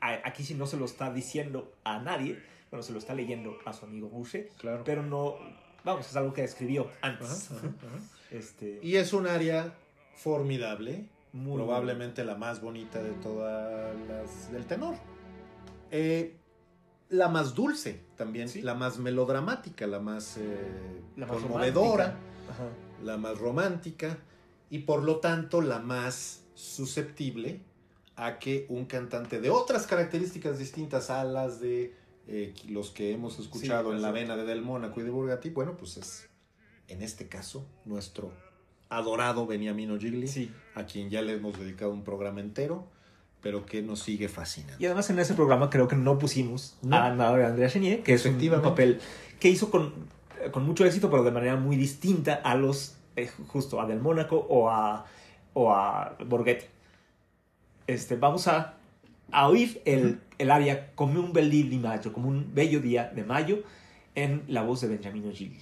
[0.00, 2.38] a- aquí sí no se lo está diciendo a nadie,
[2.70, 4.82] bueno, se lo está leyendo a su amigo Boucher, Claro.
[4.84, 5.36] pero no,
[5.84, 7.50] vamos, es algo que escribió Ajá, antes.
[7.50, 7.98] ajá, ajá.
[8.34, 9.74] Este, Y es un área
[10.16, 14.94] formidable, muy- probablemente la más bonita de todas las del tenor.
[15.90, 16.36] Eh,
[17.10, 18.62] la más dulce también, Sí.
[18.62, 22.16] la más melodramática, la más, eh, La más conmovedora,
[23.04, 24.18] la más romántica
[24.70, 27.60] y por lo tanto la más susceptible
[28.16, 31.94] a que un cantante de otras características distintas a las de
[32.26, 35.50] eh, los que hemos escuchado Sí, en la vena de Del Mónaco y de Burgati,
[35.50, 36.28] bueno, pues es
[36.88, 38.32] en este caso nuestro
[38.88, 40.50] adorado Beniamino Gigli, Sí.
[40.74, 42.86] a quien ya le hemos dedicado un programa entero,
[43.40, 44.76] pero que nos sigue fascinando.
[44.82, 46.96] Y además en ese programa creo que no pusimos No.
[46.96, 49.00] a nada de Andrea Chenier, que es un papel
[49.40, 49.92] que hizo con,
[50.52, 54.36] con mucho éxito, pero de manera muy distinta a los, eh, justo a Del Mónaco
[54.48, 55.04] o a,
[55.54, 56.66] o a Borghetti.
[57.86, 58.74] Este, vamos a,
[59.30, 63.24] a oír el, el aria Come un bel di maggio, como un bello día de
[63.24, 63.62] mayo,
[64.14, 65.60] en la voz de Benjamino Gigli.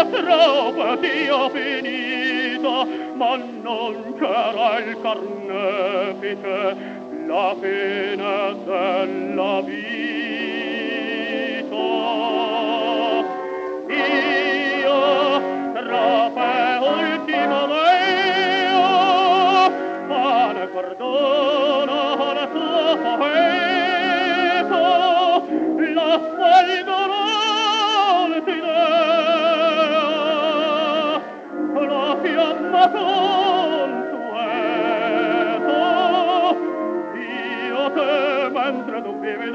[0.00, 2.86] la prova ti ho finita,
[3.16, 6.76] ma non c'era il carnefice
[7.26, 10.19] la fine della vita.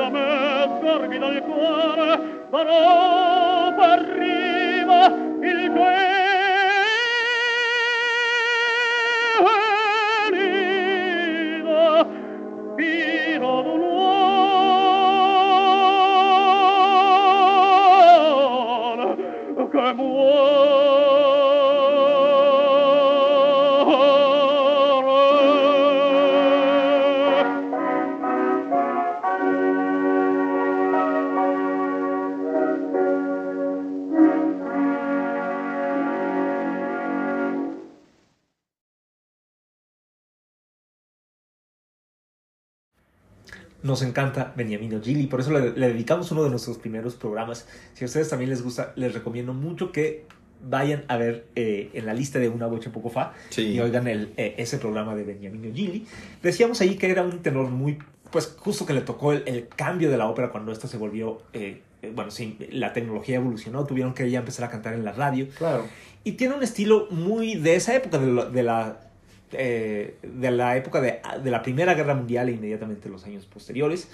[0.09, 4.14] me fervido il cuore, farò per
[43.95, 47.65] nos encanta Beniamino Gili, por eso le, le dedicamos uno de nuestros primeros programas.
[47.93, 50.25] Si a ustedes también les gusta, les recomiendo mucho que
[50.67, 53.61] vayan a ver eh, en la lista de Una Bocha Poco Fa Sí.
[53.73, 56.05] y oigan el, eh, ese programa de Beniamino Gili.
[56.43, 57.99] Decíamos ahí que era un tenor muy,
[58.31, 61.41] pues justo que le tocó el, el cambio de la ópera cuando esta se volvió,
[61.53, 65.13] eh, eh, bueno, sí, la tecnología evolucionó, tuvieron que ya empezar a cantar en la
[65.13, 65.47] radio.
[65.57, 65.85] Claro.
[66.25, 68.99] Y tiene un estilo muy de esa época, de, la- de la,
[69.57, 74.09] eh, de la época de, de la Primera Guerra Mundial e inmediatamente los años posteriores.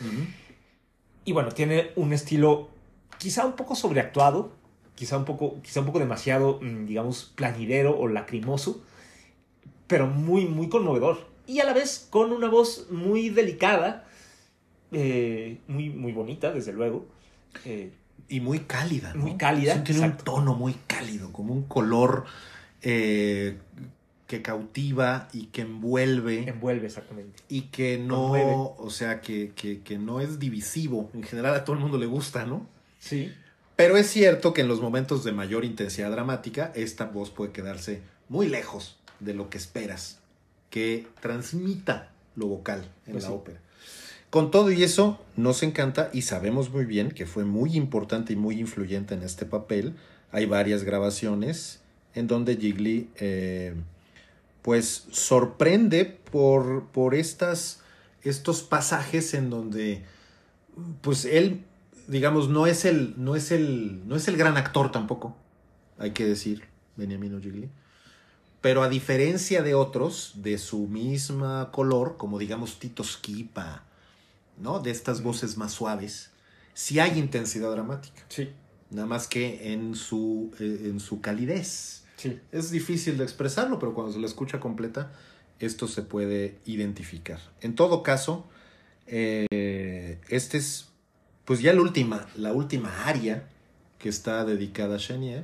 [1.26, 2.70] Y bueno, tiene un estilo
[3.18, 4.52] quizá un poco sobreactuado,
[4.96, 8.82] quizá un poco, quizá un poco demasiado, mm, digamos, plañidero o lacrimoso,
[9.88, 11.28] pero muy, muy conmovedor.
[11.48, 14.08] Y a la vez con una voz muy delicada,
[14.92, 17.06] eh, muy, muy bonita, desde luego.
[17.66, 17.92] Eh,
[18.30, 19.14] Y muy cálida.
[19.14, 19.22] ¿no?
[19.24, 22.24] Muy cálida, tiene un tono muy cálido, como un color
[22.82, 23.58] eh,
[24.32, 26.48] que cautiva y que envuelve.
[26.48, 27.44] envuelve exactamente.
[27.50, 28.54] y que no, Conmueve.
[28.56, 31.10] o sea, que, que- que no es divisivo.
[31.14, 32.66] En general a todo el mundo le gusta, ¿no?
[33.00, 33.32] Sí.
[33.76, 38.02] Pero es cierto que en los momentos de mayor intensidad dramática, esta voz puede quedarse
[38.30, 40.20] muy lejos de lo que esperas
[40.70, 43.36] que transmita lo vocal en Pues la sí.
[43.36, 43.60] ópera.
[44.30, 48.38] Con todo y eso, nos encanta y sabemos muy bien que fue muy importante y
[48.38, 49.94] muy influyente en este papel.
[50.32, 51.82] Hay varias grabaciones
[52.16, 53.74] en donde Gigli eh,
[54.62, 57.82] pues sorprende por, por estas,
[58.24, 60.04] estos pasajes en donde
[61.02, 61.64] pues él
[62.08, 65.36] digamos no es el no es el no es el gran actor tampoco
[65.98, 66.64] hay que decir
[66.96, 67.70] Beniamino Gigli
[68.62, 73.84] pero a diferencia de otros de su misma color como digamos Tito Schipa
[74.58, 76.32] no de estas voces más suaves
[76.74, 78.24] sí hay intensidad dramática.
[78.30, 78.50] Sí.
[78.90, 82.40] nada más que en su eh, en su calidez Sí.
[82.52, 85.12] es difícil de expresarlo, pero cuando se la escucha completa,
[85.60, 87.40] esto se puede identificar.
[87.62, 88.46] En todo caso,
[89.08, 90.88] eh, este es
[91.46, 93.48] pues ya la última, la última área
[93.98, 95.44] que está dedicada a Chenier,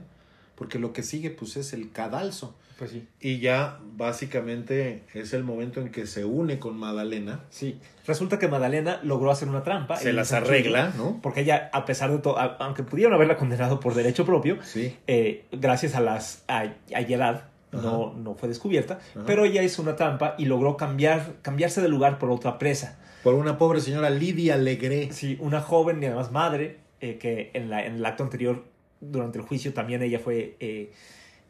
[0.56, 2.56] porque lo que sigue pues es el cadalso.
[2.78, 3.08] Pues sí.
[3.20, 7.80] Y ya básicamente es el momento en que se une con Madalena, Sí.
[8.06, 9.98] Resulta que Madalena logró hacer una trampa.
[9.98, 11.20] se las arregla, ¿no?
[11.22, 14.96] Porque ella, a pesar de todo, aunque pudieron haberla condenado por derecho propio, Sí.
[15.08, 16.62] eh, gracias a las a,
[16.96, 17.42] a Gerard
[17.72, 19.24] no, no fue descubierta, Ajá.
[19.28, 22.98] pero ella hizo una trampa y logró cambiar, cambiarse de lugar por otra presa.
[23.24, 25.12] Por una pobre señora Lidia Legré.
[25.12, 28.64] Sí, una joven y además madre, eh, que en, la, en el acto anterior,
[29.02, 30.92] durante el juicio, también ella fue eh,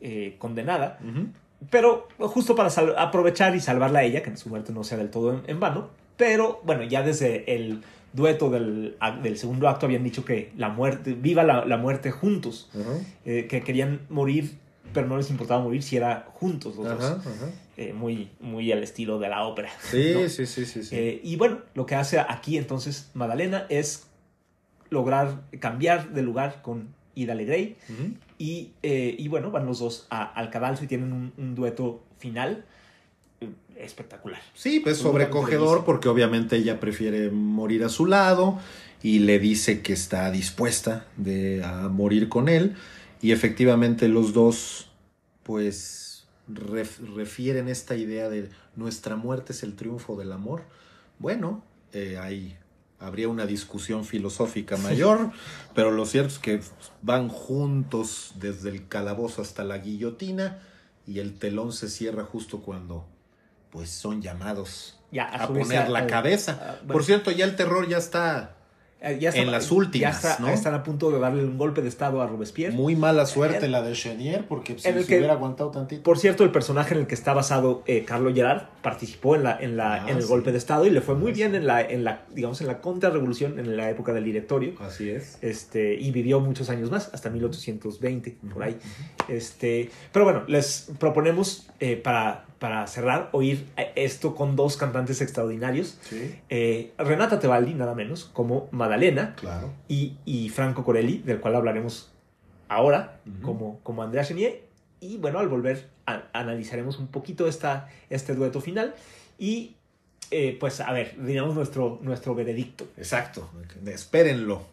[0.02, 1.00] eh, condenada.
[1.70, 2.70] Pero justo para
[3.02, 5.90] aprovechar y salvarla a ella, que su muerte no sea del todo en, en vano.
[6.18, 7.82] Pero bueno, ya desde el
[8.14, 12.70] dueto del, del segundo acto habían dicho que la muerte, viva la, la muerte juntos,
[13.26, 14.58] eh, que querían morir,
[14.94, 17.26] pero no les importaba morir si era juntos los Ajá, dos.
[17.76, 19.70] Eh, muy, muy al estilo de la ópera.
[19.82, 20.28] Sí, ¿no?
[20.30, 20.96] sí, sí, sí, sí.
[20.96, 24.08] Eh, y bueno, lo que hace aquí entonces Madalena es
[24.90, 27.76] lograr cambiar de lugar con Ida Legrey.
[28.40, 32.04] Y, eh, y bueno, van los dos a- al cadalso y tienen un, un dueto
[32.20, 32.66] final
[33.42, 34.42] eh, espectacular.
[34.54, 38.60] Sí, pues sobrecogedor porque obviamente ella prefiere morir a su lado
[39.02, 42.76] y le dice que está dispuesta de, a morir con él
[43.22, 44.90] y efectivamente los dos
[45.44, 50.62] pues ref- refieren esta idea de nuestra muerte es el triunfo del amor.
[51.20, 52.56] Bueno, eh, ahí
[53.00, 55.32] habría una discusión filosófica mayor,
[55.76, 56.62] pero lo cierto es que
[57.02, 60.60] van juntos desde el calabozo hasta la guillotina
[61.06, 63.06] y el telón se cierra justo cuando
[63.72, 66.60] pues son llamados Ya, a poner la al- cabeza.
[66.62, 68.57] ah, bueno, Por cierto, ya el terror ya está
[69.02, 70.50] eh, ya en las últimas, ya está- ¿no?
[70.50, 72.74] están a punto de darle un golpe de estado a Robespierre.
[72.74, 76.02] muy mala suerte la de Chenier porque si el hubiera aguantado tantito.
[76.04, 79.58] Por cierto, el personaje en el que está basado eh, Carlo Gerard participó en, la,
[79.62, 80.30] en, la, Ah, en el sí.
[80.30, 82.68] golpe de Estado y le fue muy Ah, bien en la, en la, digamos, en
[82.68, 84.74] la contrarrevolución en la época del directorio.
[84.80, 85.38] Así es.
[85.42, 88.78] Este, y vivió muchos años más, hasta 1820, por ahí.
[89.28, 95.22] Este, pero bueno, les proponemos eh, para, para cerrar oír eh, esto con dos cantantes
[95.22, 95.98] extraordinarios.
[96.02, 99.72] Sí, Eh, Renata Tebaldi, nada menos, como Madalena, claro.
[99.88, 102.12] y, y Franco Corelli, del cual hablaremos
[102.70, 104.64] ahora, como, como Andrea Chenier.
[105.00, 108.96] Y bueno, al volver a- analizaremos un poquito esta, este dueto final
[109.38, 109.76] y
[110.32, 112.86] eh, pues a ver, digamos nuestro, nuestro veredicto.
[112.98, 113.50] Exacto.
[113.86, 114.64] Espérenlo.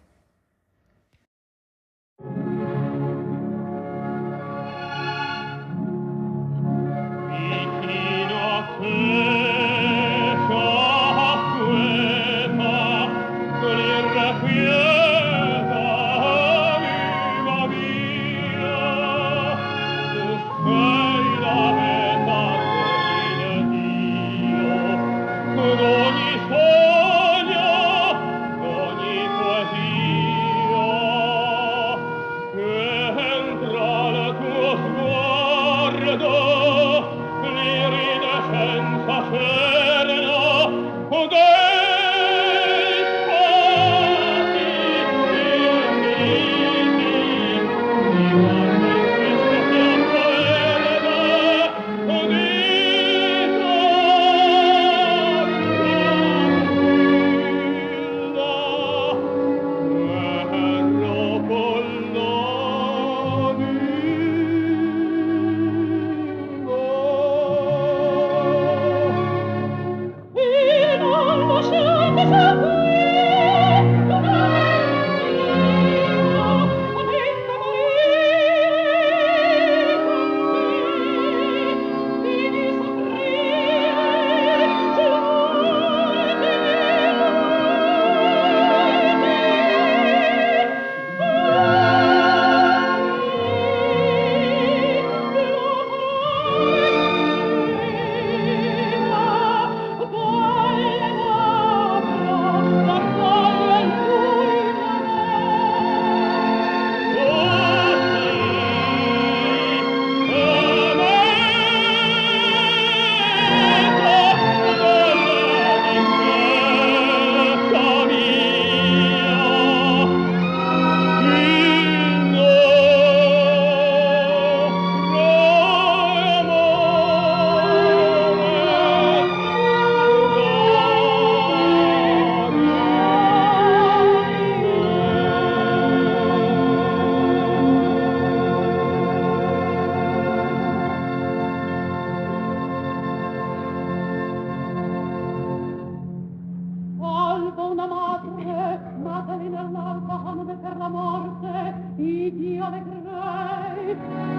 [153.96, 154.33] Thank you.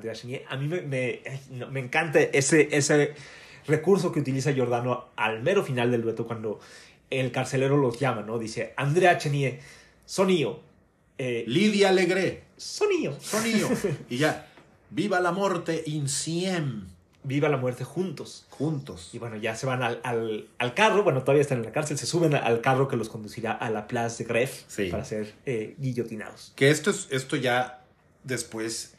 [0.00, 0.44] Andrea Chenier.
[0.48, 1.20] A mí me, me,
[1.70, 3.14] me, encanta ese, ese
[3.66, 6.58] recurso que utiliza Giordano al mero final del dueto cuando
[7.10, 8.38] el carcelero los llama, ¿no?
[8.38, 9.60] Dice, Andrea Chenier,
[10.06, 10.60] sonío.
[11.18, 12.44] Eh, Lidia Alegre.
[12.56, 13.20] Sonío.
[13.20, 13.68] Sonío.
[14.08, 14.46] y ya,
[14.88, 16.86] viva la muerte insiem.
[17.22, 18.46] Viva la muerte juntos.
[18.48, 19.10] Juntos.
[19.12, 21.98] Y bueno, ya se van al, al, al carro, bueno, todavía están en la cárcel,
[21.98, 24.86] se suben al carro que los conducirá a la Place de Sí.
[24.90, 26.54] para ser eh, guillotinados.
[26.56, 27.82] Que esto, es, esto ya
[28.24, 28.94] después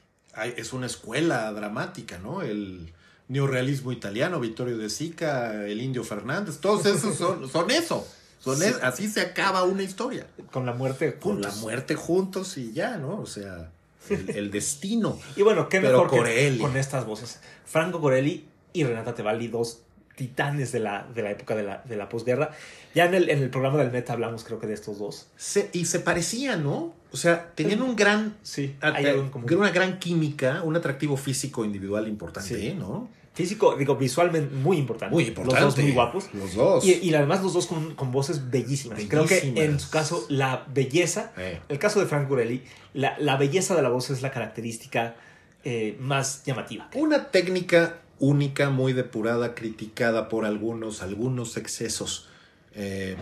[0.58, 2.42] es una escuela dramática, ¿no?
[2.42, 2.92] El
[3.28, 8.06] neorrealismo italiano, Vittorio de Sica, el Indio Fernández, todos esos son, son eso.
[8.40, 8.66] Son Sí.
[8.66, 10.26] es- así se acaba una historia.
[10.52, 11.56] Con la muerte Con juntos.
[11.56, 13.20] la muerte juntos y ya, ¿no?
[13.20, 13.70] O sea,
[14.10, 15.20] el, el destino.
[15.36, 16.58] Y bueno, qué Pero mejor que Corelli.
[16.60, 17.40] con estas voces.
[17.66, 19.82] Franco Corelli y Renata Tebaldi, dos
[20.16, 22.52] titanes de la, de la época de la, de la posguerra.
[22.94, 25.28] Ya en el, en el programa del Meta hablamos creo que de estos dos.
[25.38, 26.94] Se- y se parecían, ¿no?
[27.12, 29.54] O sea, tenían un gran, Sí, hay algo en común.
[29.54, 32.74] una gran química, un atractivo físico individual importante, Sí.
[32.78, 33.10] ¿no?
[33.34, 35.14] Físico, digo, visualmente muy importante.
[35.16, 35.62] Muy importante.
[35.64, 36.26] Los dos muy guapos.
[36.34, 36.84] Los dos.
[36.86, 39.00] Y, y además los dos con, con voces bellísimas.
[39.08, 39.64] Creo que Bellísimas.
[39.64, 41.62] en su caso la belleza, Eh.
[41.70, 42.62] el caso de Frank Corelli,
[42.94, 45.16] la, la belleza de la voz es la característica
[45.64, 46.90] eh, más llamativa.
[46.94, 52.28] Una técnica única, muy depurada, criticada por algunos, algunos excesos
[52.76, 53.18] eh,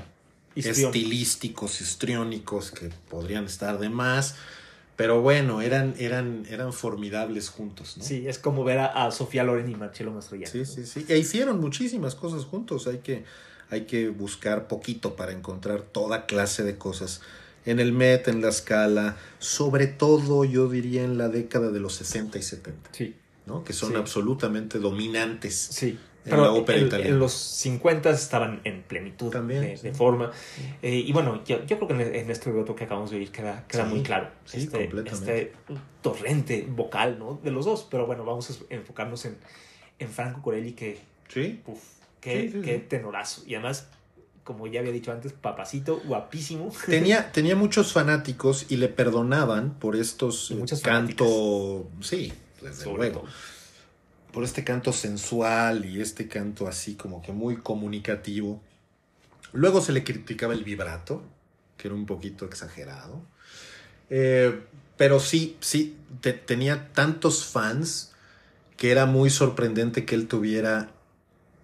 [0.55, 4.35] estilísticos, histriónicos que podrían estar de más.
[4.95, 8.03] Pero bueno, eran, eran, eran formidables juntos, ¿no?
[8.03, 10.51] Sí, es como ver a, a Sofía Loren y Marcelo Mastroianni.
[10.51, 11.05] sí, sí, sí.
[11.07, 12.85] E hicieron muchísimas cosas juntos.
[12.87, 13.23] Hay que,
[13.69, 17.21] hay que buscar poquito para encontrar toda clase de cosas.
[17.65, 21.93] En el Met, en la escala, sobre todo yo diría en la década de los
[21.95, 23.15] 60 y 70, Sí,
[23.45, 23.63] ¿no?
[23.63, 23.95] que son Sí.
[23.95, 25.55] absolutamente dominantes.
[25.55, 25.97] sí.
[26.25, 27.11] En Pero la ópera en, italiana.
[27.13, 29.83] en los 50 estaban en plenitud También, de, sí.
[29.83, 30.31] de forma.
[30.81, 33.31] Eh, y bueno, yo, yo creo que en, en este dueto que acabamos de oír
[33.31, 34.29] queda, queda Sí, muy claro.
[34.45, 35.41] sí, este, completamente.
[35.41, 35.53] este
[36.01, 37.39] torrente vocal ¿no?
[37.43, 37.87] de los dos.
[37.89, 39.37] Pero bueno, vamos a enfocarnos en,
[39.99, 41.61] en Franco Corelli, que Sí.
[41.67, 41.79] Uf,
[42.19, 42.85] qué, Sí, sí, qué sí.
[42.89, 43.43] tenorazo.
[43.47, 43.87] Y además,
[44.43, 46.69] como ya había dicho antes, papacito, guapísimo.
[46.85, 53.29] Tenía, tenía muchos fanáticos y le perdonaban por estos canto, sí, desde Sobre luego, todo.
[54.31, 58.61] Por este canto sensual y este canto así como que muy comunicativo.
[59.53, 61.23] Luego se le criticaba el vibrato,
[61.77, 63.21] que era un poquito exagerado.
[64.09, 64.61] Eh,
[64.97, 68.11] pero sí, sí, te- tenía tantos fans
[68.77, 70.91] que era muy sorprendente que él tuviera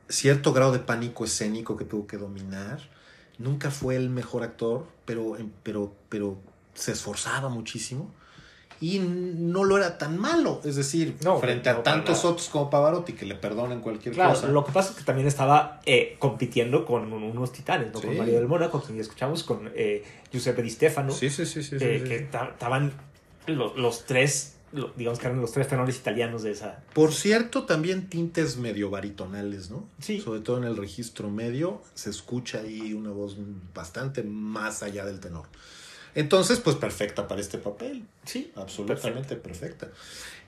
[0.09, 2.79] cierto grado de pánico escénico que tuvo que dominar.
[3.37, 6.37] Nunca fue el mejor actor, pero, pero, pero
[6.73, 8.13] se esforzaba muchísimo.
[8.81, 10.59] Y no lo era tan malo.
[10.65, 14.33] Es decir, No, frente no, a tantos otros como Pavarotti que le perdonan cualquier Claro,
[14.33, 14.47] cosa.
[14.47, 17.99] lo que pasa es que también estaba eh, compitiendo con unos titanes, ¿no?
[18.01, 18.07] Sí.
[18.07, 21.63] Con Mario del Mónaco, quien ya escuchamos, con eh, Giuseppe Di Stefano, Sí, sí, sí,
[21.63, 21.77] sí.
[21.79, 22.09] eh, sí.
[22.09, 22.91] que ta- estaban
[23.47, 26.83] lo- los tres, lo- digamos que eran los tres tenores italianos de esa.
[26.93, 29.87] Por cierto, también tintes medio baritonales, ¿no?
[30.01, 30.19] Sí.
[30.19, 33.37] Sobre todo en el registro medio se escucha ahí una voz
[33.73, 35.45] bastante más allá del tenor.
[36.15, 38.03] Entonces, pues perfecta para este papel.
[38.25, 39.89] Sí, Absolutamente perfecta.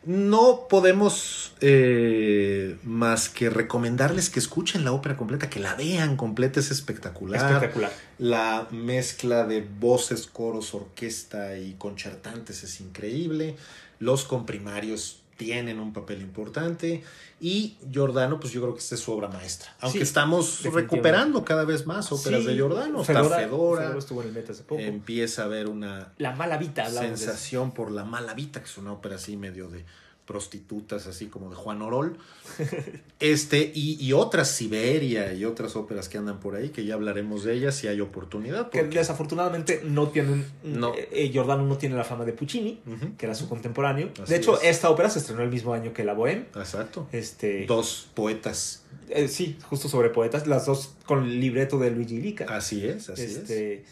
[0.05, 6.61] No podemos eh, más que recomendarles que escuchen la ópera completa, que la vean completa,
[6.61, 7.41] es espectacular.
[7.41, 7.91] espectacular.
[8.17, 13.57] La mezcla de voces, coros, orquesta y concertantes es increíble.
[13.99, 17.03] Los comprimarios tienen un papel importante.
[17.39, 19.73] Y Giordano, pues yo creo que esta es su obra maestra.
[19.79, 23.01] Aunque Sí, estamos recuperando cada vez más óperas Sí, de Giordano.
[23.01, 23.81] Está Fedora, Fedora.
[23.83, 24.81] Fedora estuvo en hace poco.
[24.81, 28.77] Empieza a haber una la mala vida, de sensación por la mala vida, que es
[28.77, 29.85] una ópera así medio de
[30.27, 32.17] prostitutas, así como de Juan Orol.
[33.19, 37.43] Este, y, y otras, Siberia y otras óperas que andan por ahí, que ya hablaremos
[37.43, 38.69] de ellas si hay oportunidad.
[38.69, 40.45] Que porque- desafortunadamente no tienen.
[40.63, 40.93] No.
[40.93, 42.79] eh, eh, Giordano no tiene la fama de Puccini,
[43.17, 44.11] que era su contemporáneo.
[44.21, 44.67] Así de hecho, es.
[44.67, 46.45] esta ópera se estrenó el mismo año que la Bohème.
[46.55, 47.07] Exacto.
[47.11, 48.83] Este, Dos poetas.
[49.09, 52.45] eh, sí, justo sobre poetas, las dos con el libreto de Luigi Lica.
[52.49, 53.37] Así es, así es.
[53.37, 53.83] este,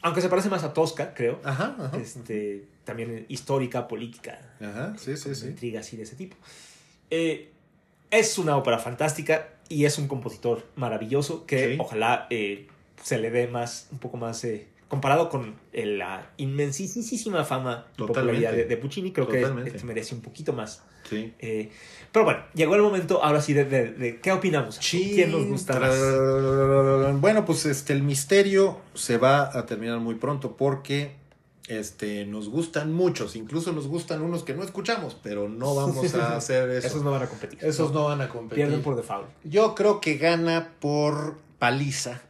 [0.00, 1.38] Aunque se parece más a Tosca, creo.
[1.44, 1.98] Ajá, ajá.
[1.98, 5.46] Este, también histórica, política, Ajá, sí, sí, sí.
[5.46, 6.36] intrigas y de ese tipo.
[7.10, 7.50] Eh,
[8.10, 11.76] es una ópera fantástica y es un compositor maravilloso que Sí.
[11.78, 12.66] ojalá eh,
[13.02, 18.52] se le dé más, un poco más, eh, comparado con la inmensísima fama y popularidad
[18.52, 19.70] de, de Puccini, creo Totalmente.
[19.70, 20.82] que este merece un poquito más.
[21.10, 21.34] Sí.
[21.38, 21.70] Eh,
[22.10, 24.78] pero bueno, llegó el momento ahora sí de, de- de qué opinamos.
[24.90, 25.94] ¿Quién nos gusta más?
[27.20, 31.12] Bueno, pues este el misterio se va a terminar muy pronto porque
[31.68, 36.36] este nos gustan muchos, incluso nos gustan unos que no escuchamos, pero no vamos a
[36.36, 36.86] hacer eso.
[36.86, 37.58] Esos no van a competir.
[37.62, 38.64] Esos no van a competir.
[38.64, 39.28] Pierden por default.
[39.44, 42.22] Yo creo que gana por paliza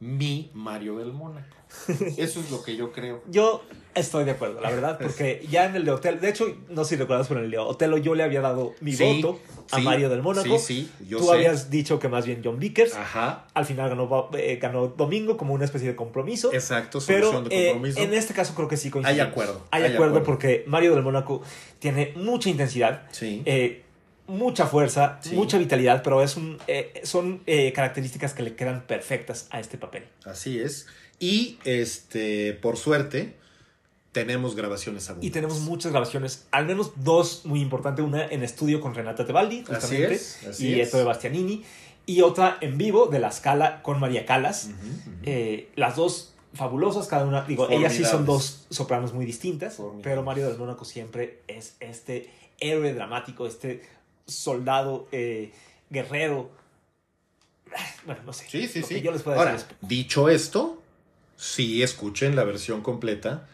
[0.00, 1.56] mi Mario del Mónaco.
[2.16, 3.22] Eso es lo que yo creo.
[3.28, 3.62] Yo
[3.98, 6.90] estoy de acuerdo, la verdad, porque ya en el de Otelo, de hecho, no sé
[6.90, 9.76] si recuerdas, pero en el de Otelo yo le había dado mi Sí, voto a
[9.76, 10.58] sí, Mario del Mónaco.
[10.58, 11.32] Sí, sí, yo Tú sé.
[11.32, 12.94] habías dicho que más bien John Vickers.
[12.94, 16.52] Ajá, Al final ganó, eh, ganó Domingo como una especie de compromiso.
[16.52, 18.00] exacto, Pero solución de eh, compromiso.
[18.00, 19.22] en este caso creo que sí coincidimos.
[19.24, 20.26] Hay acuerdo, Hay, hay acuerdo, acuerdo.
[20.26, 21.42] porque Mario del Mónaco
[21.78, 23.02] tiene mucha intensidad.
[23.10, 23.42] Sí.
[23.44, 23.82] Eh,
[24.26, 25.34] mucha fuerza, Sí.
[25.34, 29.78] mucha vitalidad, pero es un, eh, son eh, características que le quedan perfectas a este
[29.78, 30.04] papel.
[30.26, 30.86] Así es.
[31.18, 33.34] Y este, por suerte,
[34.12, 35.32] tenemos grabaciones Y abundantes.
[35.32, 39.72] tenemos muchas grabaciones, al menos dos muy importantes, una en estudio con Renata Tebaldi, Así
[39.74, 40.88] justamente, es, así y es.
[40.88, 41.64] Ettore Bastianini,
[42.06, 44.70] y otra en vivo de La Scala con María Calas.
[45.24, 50.04] Eh, las dos fabulosas, cada una, digo, ellas sí son dos sopranos muy distintas, Formidables.
[50.04, 52.30] pero Mario del Mónaco siempre es este
[52.60, 53.82] héroe dramático, este
[54.26, 55.52] soldado, eh,
[55.90, 56.50] guerrero.
[58.06, 58.46] Bueno, no sé.
[58.48, 58.94] Sí, sí, sí.
[58.96, 60.82] que yo les puedo Ahora, decir es- dicho esto,
[61.36, 63.46] sí escuchen la versión completa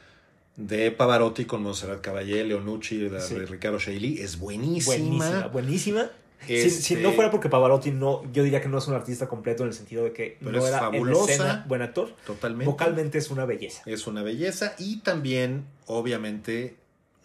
[0.56, 3.34] de Pavarotti con Monserrat Caballé, Leonucci, Sí.
[3.34, 4.20] de Ricardo Sheili.
[4.20, 4.94] Es buenísima.
[4.96, 6.10] buenísima, buenísima.
[6.46, 9.26] Si, Este- si no fuera porque Pavarotti no, yo diría que no es un artista
[9.28, 11.24] completo en el sentido de que Pero no es era fabulosa.
[11.24, 12.14] en escena buen actor.
[12.26, 12.70] Totalmente.
[12.70, 13.82] Vocalmente es una belleza.
[13.86, 14.74] Es una belleza.
[14.78, 16.76] Y también, obviamente,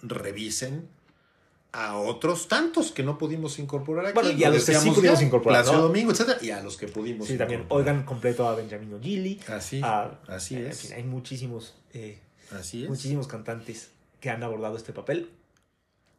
[0.01, 0.88] revisen
[1.73, 4.14] a otros tantos que no pudimos incorporar aquí.
[4.15, 5.88] Bueno, y a Lo los que sí pudimos ya, incorporar, Placio ¿no?
[5.88, 9.39] Domingo, etcétera, y a los que pudimos Sí, también oigan completo a Benjamino Gilli.
[9.49, 10.80] Así, a- así en es.
[10.80, 12.18] fin, hay muchísimos, eh,
[12.51, 12.89] Así es.
[12.89, 15.30] muchísimos cantantes que han abordado este papel.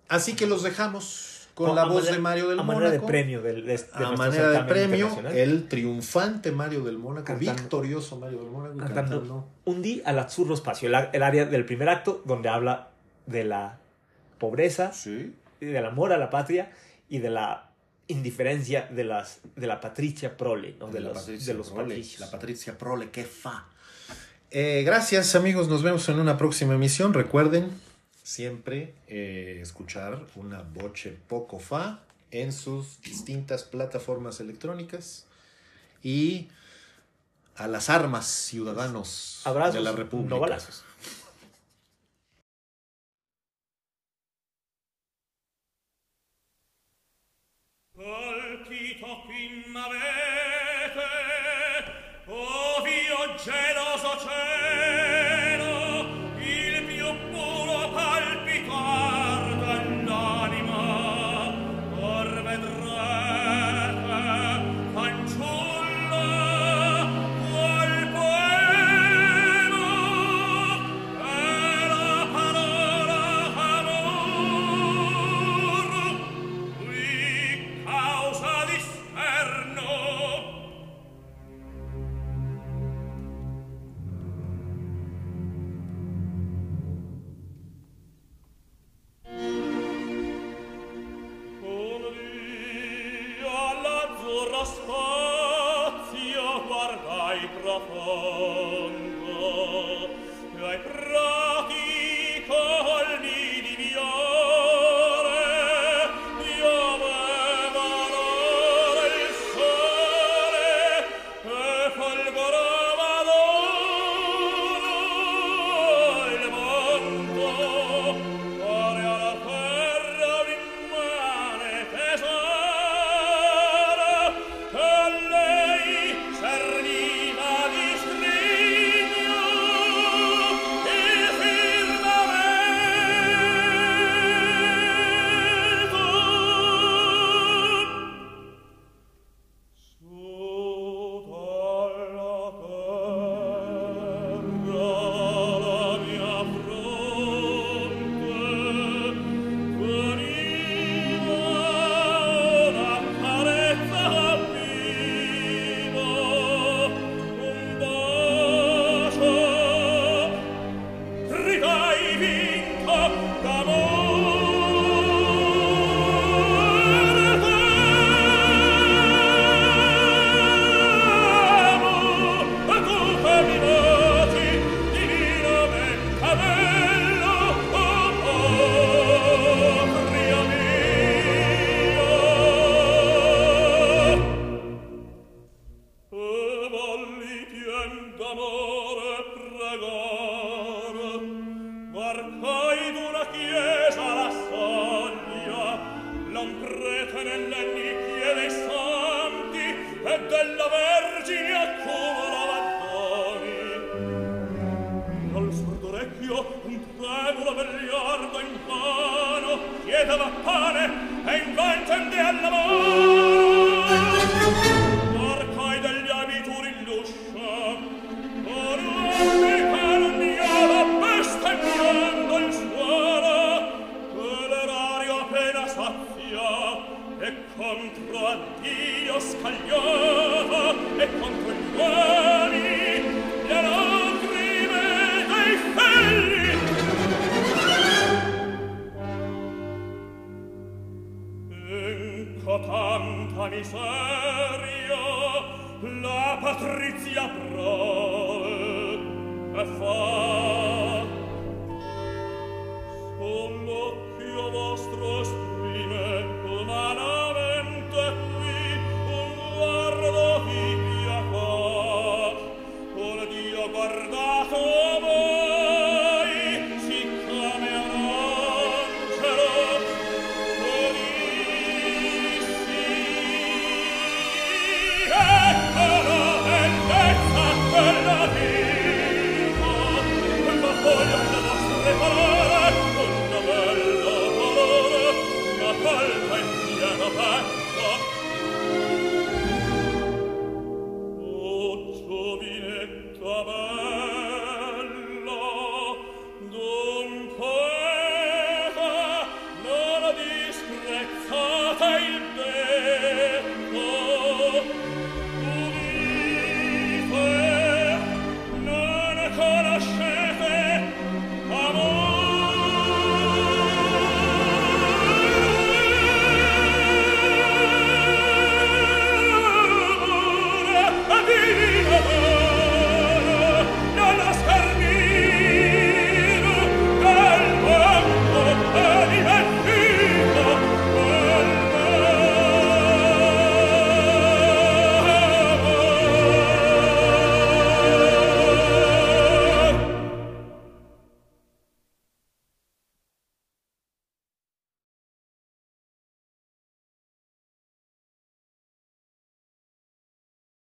[0.08, 2.80] Así que los dejamos con A la voz manera- de Mario del A Mónaco.
[2.84, 7.26] manera de premio del, de, de a manera de premio, el triunfante Mario del Mónaco,
[7.26, 7.52] Cantando.
[7.62, 9.10] victorioso Mario del Mónaco, Cantando.
[9.18, 9.48] cantando.
[9.66, 12.88] Un día al azzurro espacio, el, el área del primer acto donde habla
[13.26, 13.78] de la
[14.38, 15.34] pobreza, Sí.
[15.60, 16.72] y del amor a la patria
[17.08, 17.70] y de la
[18.08, 20.88] indiferencia de las de la patricia prole, ¿no?
[20.88, 22.20] de, la los, Patricia de los Prole, patricios.
[22.20, 23.68] La Patricia Prole, qué fa.
[24.52, 27.14] Eh, gracias amigos, nos vemos en una próxima emisión.
[27.14, 27.70] Recuerden
[28.24, 32.00] siempre eh, escuchar una boche poco fa
[32.32, 35.24] en sus distintas plataformas electrónicas
[36.02, 36.48] y
[37.54, 40.34] a las armas ciudadanos Abrazos, de la República.
[40.34, 40.84] no balazos.
[47.94, 51.10] Colpito qui m'avete,
[52.26, 53.79] ov'io geloso cielo,
[54.10, 54.49] voce